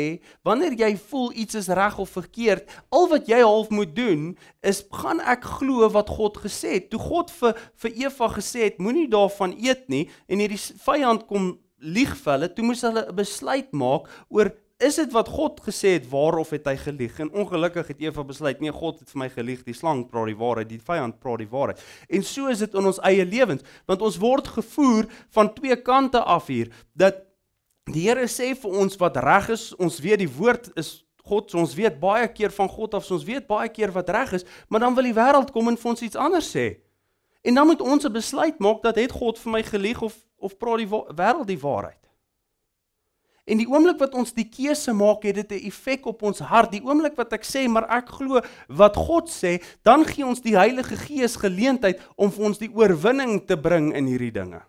[0.47, 4.31] wanneer jy voel iets is reg of verkeerd, al wat jy half moet doen
[4.65, 6.89] is gaan ek glo wat God gesê het.
[6.89, 11.59] Toe God vir vir Eva gesê het, moenie daarvan eet nie en hierdie vyand kom
[11.85, 15.97] lieg vir hulle, toe moes hulle 'n besluit maak oor is dit wat God gesê
[15.99, 17.19] het waar of het hy gelieg?
[17.19, 19.65] En ongelukkig het Eva besluit, nee, God het vir my gelieg.
[19.67, 21.83] Die slang praat die waarheid, die vyand praat die waarheid.
[22.09, 26.23] En so is dit in ons eie lewens, want ons word gevoer van twee kante
[26.23, 27.28] af hier dat
[27.93, 31.61] Die Here sê vir ons wat reg is, ons weet die woord is God, so
[31.61, 34.47] ons weet baie keer van God af, so ons weet baie keer wat reg is,
[34.69, 36.81] maar dan wil die wêreld kom en vir ons iets anders sê.
[37.45, 40.57] En dan moet ons 'n besluit maak dat het God vir my gelieg of of
[40.59, 41.99] praat die wêreld die waarheid.
[43.45, 46.71] En die oomblik wat ons die keuse maak, het dit 'n effek op ons hart.
[46.71, 50.57] Die oomblik wat ek sê, maar ek glo wat God sê, dan gee ons die
[50.57, 54.63] Heilige Gees geleentheid om vir ons die oorwinning te bring in hierdie dinge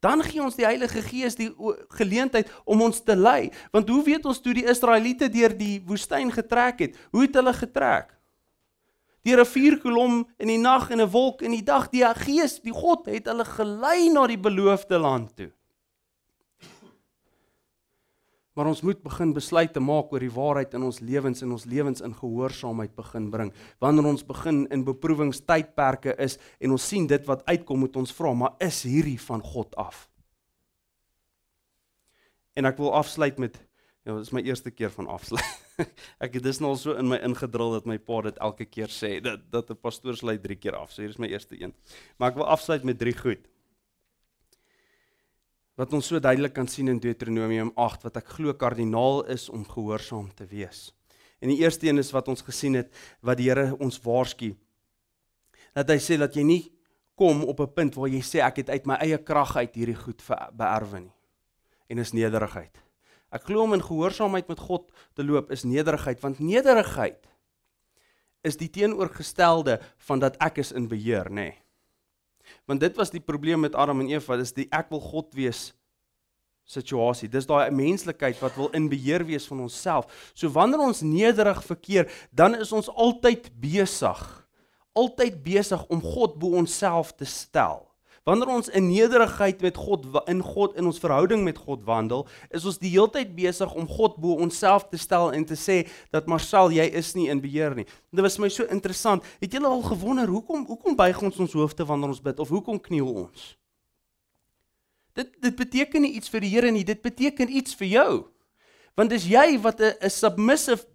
[0.00, 1.50] dan gee ons die Heilige Gees die
[1.96, 3.50] geleentheid om ons te lei.
[3.72, 6.96] Want hoe weet ons toe die Israeliete deur die woestyn getrek het?
[7.12, 8.16] Hoe het hulle getrek?
[9.22, 11.90] Deur 'n vuurkolom in die nag en 'n wolk in die dag.
[11.90, 15.52] Die Gees, die God het hulle gelei na die beloofde land toe.
[18.60, 22.02] Maar ons moet begin besluite maak oor die waarheid in ons lewens en ons lewens
[22.04, 23.52] in gehoorsaamheid begin bring.
[23.80, 28.34] Wanneer ons begin in beproewingstydperke is en ons sien dit wat uitkom moet ons vra,
[28.36, 30.02] maar is hierdie van God af?
[32.52, 33.56] En ek wil afsluit met
[34.04, 35.80] ja, dit is my eerste keer van afsluit.
[36.26, 39.14] ek het dis nou so in my ingedrul dat my pa dit elke keer sê
[39.24, 40.92] dat dat 'n pastoor sluit 3 keer af.
[40.92, 41.72] So hier is my eerste een.
[42.20, 43.48] Maar ek wil afsluit met drie goed
[45.80, 49.62] wat ons so duidelik kan sien in Deuteronomium 8 wat ek glo kardinaal is om
[49.64, 50.90] gehoorsaam te wees.
[51.40, 52.90] En die eerste een is wat ons gesien het
[53.24, 54.50] wat die Here ons waarsku.
[55.72, 56.62] Dat hy sê dat jy nie
[57.16, 59.96] kom op 'n punt waar jy sê ek het uit my eie krag uit hierdie
[59.96, 60.20] goed
[60.52, 61.14] beerwe nie.
[61.88, 62.76] En is nederigheid.
[63.32, 67.26] Ek glo om in gehoorsaamheid met God te loop is nederigheid want nederigheid
[68.42, 71.34] is die teenoorgestelde van dat ek is in beheer, nê.
[71.34, 71.69] Nee.
[72.66, 75.70] Want dit was die probleem met Adam en Eva, dis die ek wil God wees
[76.70, 77.28] situasie.
[77.30, 80.30] Dis daai menslikheid wat wil in beheer wees van onsself.
[80.34, 84.22] So wanneer ons nederig verkeer, dan is ons altyd besig,
[84.94, 87.89] altyd besig om God bo onsself te stel.
[88.30, 92.62] Wanneer ons in nederigheid met God in God in ons verhouding met God wandel, is
[92.68, 95.80] ons die heeltyd besig om God bo onsself te stel en te sê
[96.14, 97.88] dat Marcel, jy is nie in beheer nie.
[98.14, 99.26] Dit was my so interessant.
[99.42, 102.78] Het julle al gewonder hoekom hoekom buig ons ons hoofde wanneer ons bid of hoekom
[102.78, 103.48] kniel ons?
[105.18, 108.12] Dit dit beteken nie iets vir die Here nie, dit beteken iets vir jou.
[108.94, 110.86] Want dis jy wat 'n submissive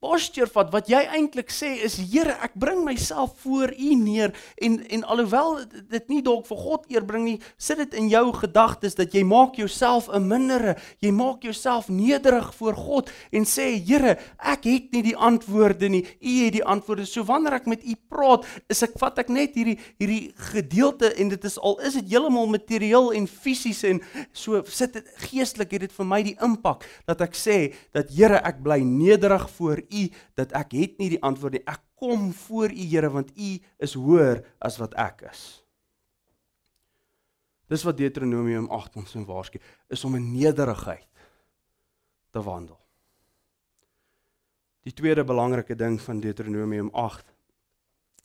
[0.00, 4.32] posture vat wat jy eintlik sê is Here ek bring myself voor U neer.
[4.56, 5.60] En en alhoewel
[5.92, 9.22] dit nie dalk vir God eer bring nie sit dit in jou gedagtes dat jy
[9.28, 14.92] maak jouself 'n mindere jy maak jouself nederig voor God en sê Here ek het
[14.92, 17.06] nie die antwoorde nie U het die antwoorde.
[17.06, 21.28] So wanneer ek met U praat is ek vat ek net hierdie hierdie gedeelte en
[21.28, 24.00] dit is al is dit heeltemal materieel en fisies en
[24.32, 28.40] so sit dit geestelik het dit vir my die impak dat ek sê dat Here
[28.44, 31.64] ek bly nederig voor u dat ek het nie die antwoord nie.
[31.68, 35.42] Ek kom voor u Here want u is hoër as wat ek is.
[37.70, 41.06] Dis wat Deuteronomium 8 ons in waarsku is om in nederigheid
[42.34, 42.78] te wandel.
[44.82, 47.34] Die tweede belangrike ding van Deuteronomium 8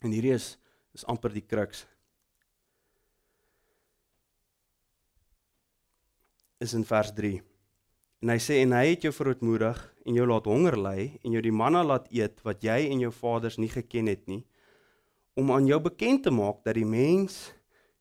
[0.02, 0.56] en hierdie is
[0.96, 1.84] is amper die kruks
[6.64, 7.42] is in vers 3
[8.22, 11.42] En hy sê en hy het jou verootmoedig en jou laat honger ly en jou
[11.44, 14.44] die manna laat eet wat jy en jou vaders nie geken het nie
[15.36, 17.52] om aan jou bekend te maak dat die mens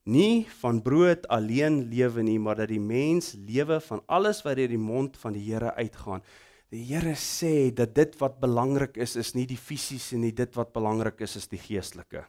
[0.08, 4.72] nie van brood alleen lewe nie maar dat die mens lewe van alles wat uit
[4.72, 6.24] die mond van die Here uitgaan.
[6.72, 10.72] Die Here sê dat dit wat belangrik is is nie die fisiese nie, dit wat
[10.74, 12.24] belangrik is is die geestelike.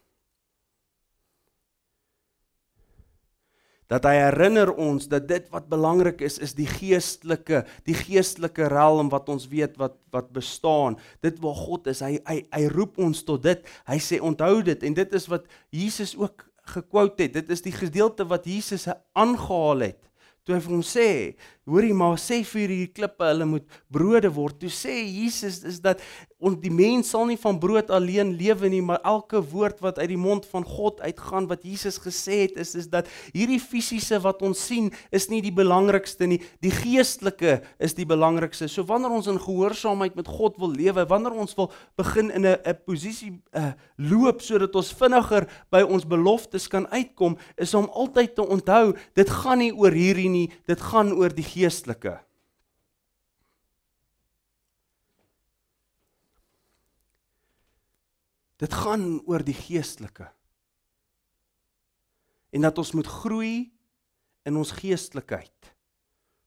[3.93, 9.11] Dat hy herinner ons dat dit wat belangrik is is die geestelike die geestelike realm
[9.13, 10.99] wat ons weet wat wat bestaan.
[11.23, 13.63] Dit waar God is hy hy hy roep ons tot dit.
[13.87, 14.83] Hy sê onthou dit.
[14.83, 17.37] En dit is wat Jesus ook gekwout het.
[17.37, 20.03] Dit is die gedeelte wat Jesus aangehaal het.
[20.47, 21.07] Toe hy vir hom sê,
[21.67, 24.61] hoorie maar sê vir hierdie klippe hulle moet brode word.
[24.63, 26.03] Toe sê Jesus is dat
[26.37, 30.11] ons die mens sal nie van brood alleen lewe nie, maar elke woord wat uit
[30.13, 34.43] die mond van God uitgaan wat Jesus gesê het is is dat hierdie fisiese wat
[34.45, 38.69] ons sien is nie die belangrikste nie, die geestelike is die belangrikste.
[38.69, 42.61] So wanneer ons in gehoorsaamheid met God wil lewe, wanneer ons wil begin in 'n
[42.61, 48.35] 'n posisie uh, loop sodat ons vinniger by ons beloftes kan uitkom, is om altyd
[48.35, 52.26] te onthou, dit gaan nie oor hierdie nie, dit gaan oor die geestelike.
[58.57, 60.31] Dit gaan oor die geestelike.
[62.57, 63.73] En dat ons moet groei
[64.49, 65.73] in ons geestelikheid.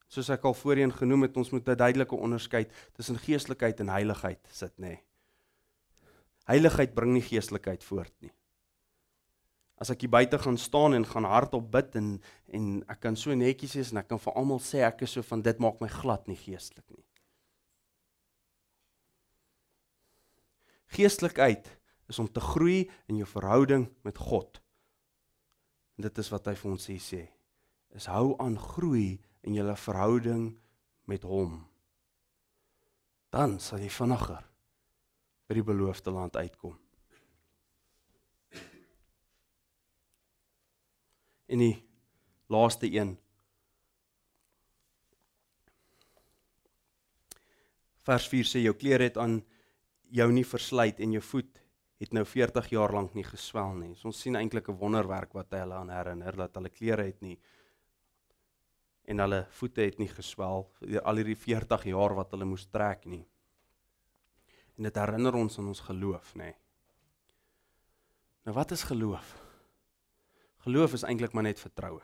[0.09, 4.41] Soos ek al voorheen genoem het, ons moet 'n duidelike onderskeid tussen geestelikheid en heiligheid
[4.51, 4.87] sit, nê.
[4.87, 5.03] Nee.
[6.49, 8.31] Heiligheid bring nie geestelikheid voort nie.
[9.79, 13.35] As ek hier buite gaan staan en gaan hardop bid en en ek kan so
[13.35, 15.87] netjies wees en ek kan vir almal sê ek is so van dit maak my
[15.87, 17.05] glad nie geestelik nie.
[20.87, 21.78] Geestelikheid
[22.09, 24.61] is om te groei in jou verhouding met God.
[25.97, 27.21] En dit is wat hy vir ons hier sê.
[27.95, 30.51] Is hou aan groei in julle verhouding
[31.09, 31.61] met hom.
[33.29, 34.45] Dan sal jy vinniger
[35.49, 36.77] by die beloofde land uitkom.
[41.49, 41.75] En die
[42.53, 43.15] laaste een.
[48.05, 49.39] Vers 4 sê jou klere het aan
[50.09, 51.59] jou nie verslyt en jou voet
[51.99, 53.93] het nou 40 jaar lank nie geswel nie.
[53.95, 57.39] So ons sien eintlik 'n wonderwerk wat hulle aan herinner dat hulle klere het nie
[59.09, 60.67] en hulle voete het nie geswel
[61.03, 63.25] al hierdie 40 jaar wat hulle moes trek nie.
[64.77, 66.53] En dit herinner ons aan ons geloof, nê.
[68.45, 69.33] Nou wat is geloof?
[70.57, 72.01] Geloof is eintlik maar net vertroue.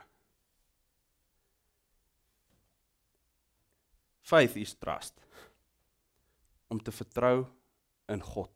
[4.20, 5.14] Faith is trust.
[6.68, 7.46] Om te vertrou
[8.08, 8.55] in God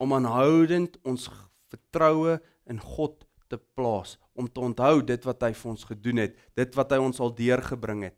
[0.00, 1.28] om aanhoudend ons
[1.70, 2.38] vertroue
[2.70, 6.76] in God te plaas, om te onthou dit wat hy vir ons gedoen het, dit
[6.78, 8.16] wat hy ons al deurgebring het.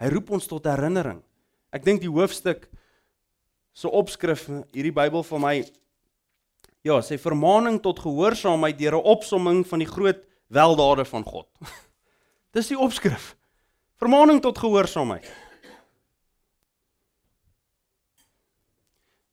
[0.00, 1.20] Hy roep ons tot herinnering.
[1.72, 5.54] Ek dink die hoofstuk se so opskrif hierdie Bybel vir my
[6.82, 11.46] ja, sê vermaaning tot gehoorsaamheid deur 'n opsomming van die groot weldade van God.
[12.54, 13.36] Dis die opskrif.
[14.00, 15.28] Vermaaning tot gehoorsaamheid.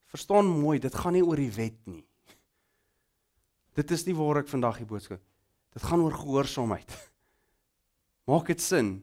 [0.08, 2.04] Verstaan mooi, dit gaan nie oor die wet nie.
[3.76, 5.20] Dit is nie waar ek vandag die boodskap.
[5.76, 6.94] Dit gaan oor gehoorsaamheid.
[8.28, 8.96] Maak dit sin?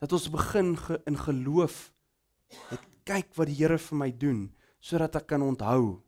[0.00, 1.90] Dat ons begin ge, in geloof
[2.70, 4.46] net kyk wat die Here vir my doen
[4.80, 6.00] sodat ek kan onthou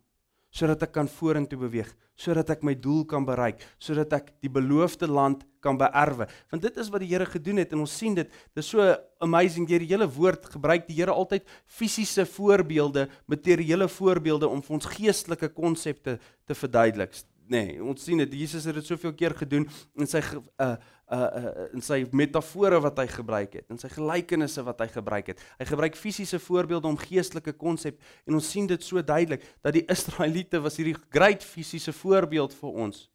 [0.53, 1.89] sodat ek kan vorentoe beweeg,
[2.19, 6.27] sodat ek my doel kan bereik, sodat ek die beloofde land kan beerwe.
[6.53, 8.29] Want dit is wat die Here gedoen het en ons sien dit.
[8.53, 8.85] Dit is so
[9.25, 14.79] amazing deur die hele woord gebruik die Here altyd fisiese voorbeelde, materiële voorbeelde om vir
[14.79, 17.17] ons geestelike konsepte te verduidelik
[17.53, 17.63] nê.
[17.69, 20.73] Nee, ons sien dit Jesus het dit soveel keer gedoen in sy uh
[21.13, 25.33] uh uh in sy metafore wat hy gebruik het, in sy gelykenisse wat hy gebruik
[25.33, 25.47] het.
[25.61, 29.85] Hy gebruik fisiese voorbeelde om geestelike konsep en ons sien dit so duidelik dat die
[29.93, 33.09] Israeliete was hierdie groot fisiese voorbeeld vir ons.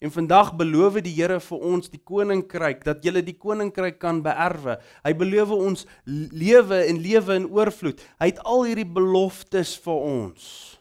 [0.00, 4.78] En vandag beloof die Here vir ons die koninkryk dat jy die koninkryk kan beerwe.
[5.04, 8.00] Hy beloof ons lewe en lewe in oorvloed.
[8.22, 10.79] Hy het al hierdie beloftes vir ons.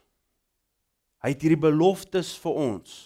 [1.20, 3.00] Hy het hierdie beloftes vir ons.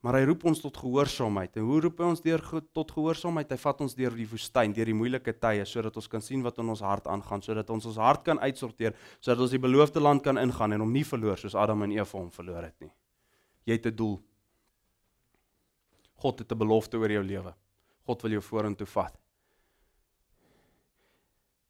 [0.00, 1.58] Maar hy roep ons tot gehoorsaamheid.
[1.60, 2.40] En hoe roep hy ons deur
[2.72, 3.50] tot gehoorsaamheid?
[3.52, 6.56] Hy vat ons deur die woestyn, deur die moeilike tye sodat ons kan sien wat
[6.62, 10.24] in ons hart aangaan, sodat ons ons hart kan uitsorteer, sodat ons die beloofde land
[10.24, 12.92] kan ingaan en hom nie verloor soos Adam en Eva hom verloor het nie.
[13.68, 14.16] Jy het 'n doel.
[16.16, 17.54] God het 'n belofte oor jou lewe.
[18.06, 19.18] God wil jou vorentoe vat.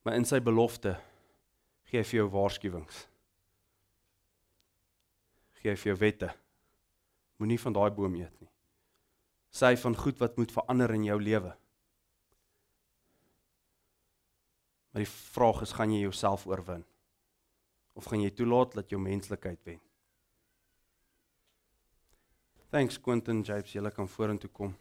[0.05, 0.97] Maar in sy belofte
[1.91, 3.07] gee vir jou waarskuwings.
[5.61, 6.31] Gee vir jou wette.
[7.43, 8.51] Moenie van daai boom eet nie.
[9.51, 11.57] Sê van goed wat moet verander in jou lewe.
[14.91, 16.85] Maar die vraag is, gaan jy jouself oorwin?
[17.99, 19.81] Of gaan jy toelaat dat jou menslikheid wen?
[22.71, 24.77] Thanks Quentin Japes, jy kan vorentoe kom.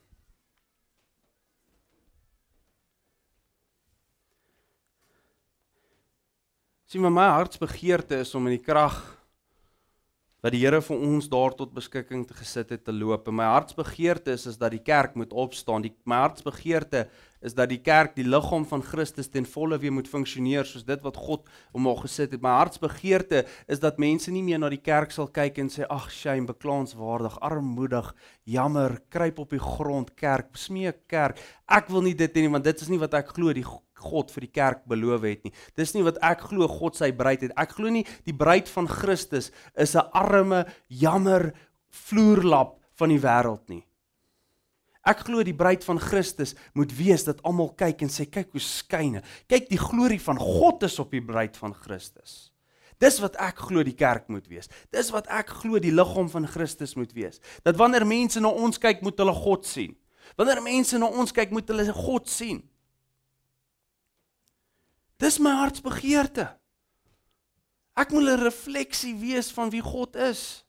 [6.89, 8.95] Sien maar my hartsbegeerte is om in die krag
[10.41, 13.27] wat die Here vir ons daar tot beskikking te gesit het te loop.
[13.29, 15.83] En my hartsbegeerte is is dat die kerk moet opstaan.
[15.85, 17.03] Die my hartsbegeerte
[17.45, 21.03] is dat die kerk die liggaam van Christus ten volle weer moet funksioneer soos dit
[21.05, 22.41] wat God hom al gesit het.
[22.41, 26.09] My hartsbegeerte is dat mense nie meer na die kerk sal kyk en sê ag
[26.09, 28.09] shame, beklaanswaardig, armoedig,
[28.49, 31.37] jammer, kruip op die grond, kerk, smeek kerk.
[31.69, 33.67] Ek wil nie dit hê nie want dit is nie wat ek glo die
[33.99, 35.53] God vir die kerk beloof het nie.
[35.77, 37.53] Dis nie wat ek glo God sy bruid het.
[37.59, 41.53] Ek glo nie die bruid van Christus is 'n arme, jammer
[41.89, 43.85] vloerlap van die wêreld nie.
[45.07, 48.61] Ek glo die bruid van Christus moet wees dat almal kyk en sê kyk hoe
[48.61, 49.21] skyn.
[49.47, 52.51] Kyk die glorie van God is op die bruid van Christus.
[52.99, 54.67] Dis wat ek glo die kerk moet wees.
[54.91, 57.39] Dis wat ek glo die liggaam van Christus moet wees.
[57.63, 59.95] Dat wanneer mense na ons kyk, moet hulle God sien.
[60.35, 62.59] Wanneer mense na ons kyk, moet hulle God sien.
[65.19, 66.47] Dis my hartsbegeerte.
[67.99, 70.63] Ek moet 'n refleksie wees van wie God is.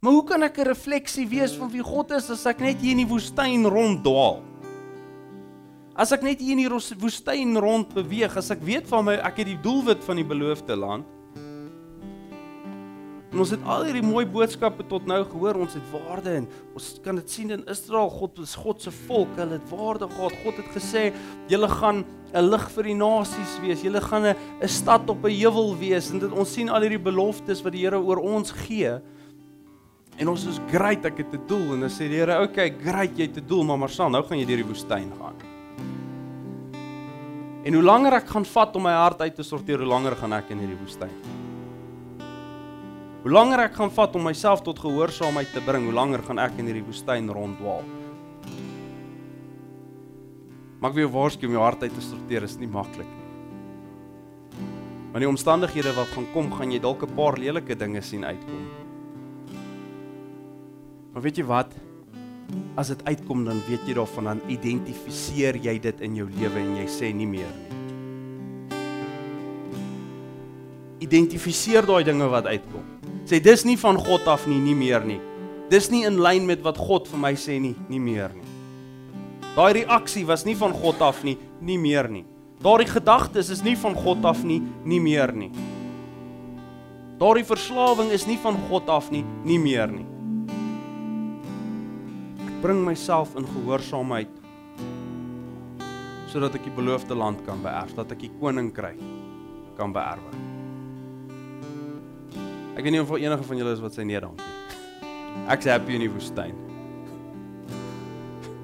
[0.00, 2.92] Maar hoe kan ek 'n refleksie wees van wie God is as ek net hier
[2.92, 4.42] in die woestyn ronddwaal?
[5.94, 9.36] As ek net hier in die woestyn rond beweeg, as ek weet van my ek
[9.36, 11.04] het die doelwit van die beloofde land,
[13.30, 16.86] En ons het al hierdie mooi boodskappe tot nou gehoor, ons het waarde en ons
[17.04, 20.34] kan dit sien in Israel, God is God se volk, hulle het waarde gehad.
[20.42, 21.04] God het gesê,
[21.50, 22.04] julle gaan
[22.34, 23.82] 'n lig vir die nasies wees.
[23.82, 26.10] Julle gaan 'n stad op 'n heuwel wees.
[26.10, 28.98] En dit ons sien al hierdie beloftes wat die Here oor ons gee.
[30.18, 32.70] En ons is great, ek het 'n doel en dan sê die Here, "Oké, okay,
[32.82, 35.34] great, jy het 'n doel, maar Marcel, nou gaan jy deur die woestyn gaan."
[37.64, 40.32] En hoe langer ek gaan vat om my hart uit te sorteer, hoe langer gaan
[40.32, 41.39] ek in hierdie woestyn.
[43.20, 46.54] Hoe langer ek gaan vat om myself tot gehoorsaamheid te bring, hoe langer gaan ek
[46.56, 47.82] in hierdie woestyn ronddwaal.
[50.80, 53.26] Maar ek wil waarsku om jou hart uit te sorteer is nie maklik nie.
[55.10, 58.62] Want die omstandighede wat gaan kom, gaan jy dalk 'n paar lelike dinge sien uitkom.
[61.12, 61.74] Maar weet jy wat?
[62.76, 66.76] As dit uitkom dan weet jy daarvan dan identifiseer jy dit in jou lewe en
[66.76, 67.68] jy sê nie meer nie.
[71.00, 72.99] Identifiseer daai dinge wat uitkom
[73.30, 75.20] sê dis nie van God af nie, nie meer nie.
[75.70, 78.46] Dis nie in lyn met wat God vir my sê nie, nie meer nie.
[79.54, 82.24] Daai reaksie was nie van God af nie, nie meer nie.
[82.60, 85.48] Daardie gedagtes is nie van God af nie, nie meer nie.
[87.20, 90.04] Daardie verslawing is nie van God af nie, nie meer nie.
[92.44, 94.36] Ek bring myself in gehoorsaamheid
[96.30, 99.00] sodat ek die beloofde land kan beerf, dat ek die koninkryk
[99.78, 100.49] kan beerwe.
[102.80, 104.46] Ek weet nie of enige van julle is wat sy nee dankie.
[105.52, 106.54] Ek's happy in die woestyn.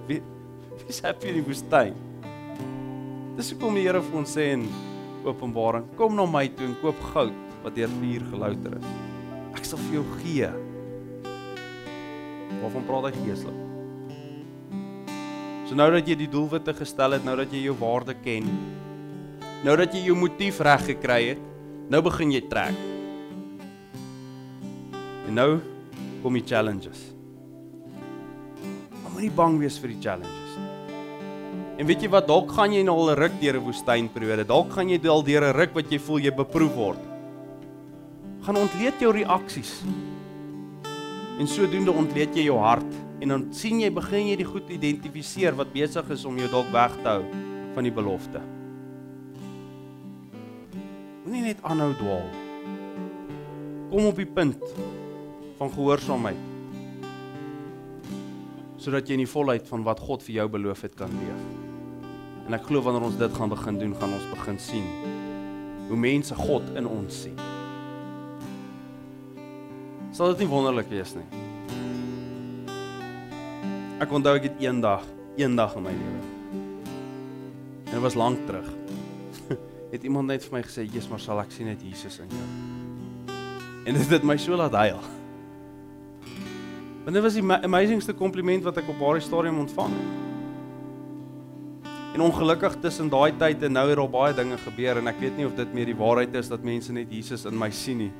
[0.08, 0.22] Wie
[0.86, 1.98] wie's happy in die woestyn?
[3.36, 4.64] Dis hoekom die Here vir ons sê in
[5.28, 7.36] Openbaring, kom na my toe en koop goud
[7.66, 8.88] wat deur vuur gelouter is.
[9.52, 10.50] Ek sal vir jou gee.
[12.62, 13.62] Waarvan praat hy geeslik?
[15.68, 18.48] So nou dat jy die doelwitte gestel het, nou dat jy jou waarde ken,
[19.60, 21.48] nou dat jy jou motief reg gekry het,
[21.92, 22.95] nou begin jy trek.
[25.26, 25.50] En nou
[26.22, 27.12] kom die challenges.
[29.02, 30.66] Maar moenie bang wees vir die challenges nie.
[31.76, 34.46] En weet jy wat, dalk gaan jy nou al 'n ruk deur 'n woestynperiode.
[34.46, 37.02] Dalk gaan jy al deur 'n ruk wat jy voel jy beproef word.
[38.40, 39.82] Gaan ontleed jou reaksies.
[41.38, 45.54] En sodoende ontleed jy jou hart en dan sien jy begin jy die goed identifiseer
[45.56, 47.24] wat besig is om jou dalk weg te hou
[47.74, 48.40] van die belofte.
[51.24, 52.28] Moenie net aanhou dwaal.
[53.90, 54.62] Kom op die punt
[55.58, 56.44] van gehoorsaamheid
[58.86, 61.40] sodat jy in die volheid van wat God vir jou beloof het kan leef.
[62.46, 64.84] En ek glo wanneer ons dit gaan begin doen, gaan ons begin sien
[65.88, 67.40] hoe mense God in ons sien.
[70.14, 71.26] Sal dit nie wonderlik wees nie?
[74.02, 75.02] Ek onthou ek het eendag,
[75.40, 76.22] eendag in my lewe.
[77.86, 78.70] En dit was lank terug.
[79.94, 82.48] het iemand net vir my gesê, "Jesus, maar sal ek sien net Jesus in jou?"
[83.86, 85.15] En dit het my so laat huil.
[87.06, 90.06] Want dit was die amazingste kompliment wat ek op daardie stadium ontvang het.
[92.16, 95.36] En ongelukkig tussen daai tyd en nou het daar baie dinge gebeur en ek weet
[95.38, 98.10] nie of dit meer die waarheid is dat mense net Jesus in my sien nie.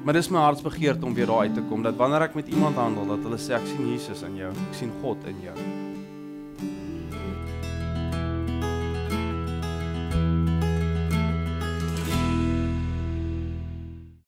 [0.00, 2.80] Maar dis my hartsbegeerte om weer daar uit te kom dat wanneer ek met iemand
[2.80, 5.58] handel dat hulle sê ek sien Jesus in jou, ek sien God in jou.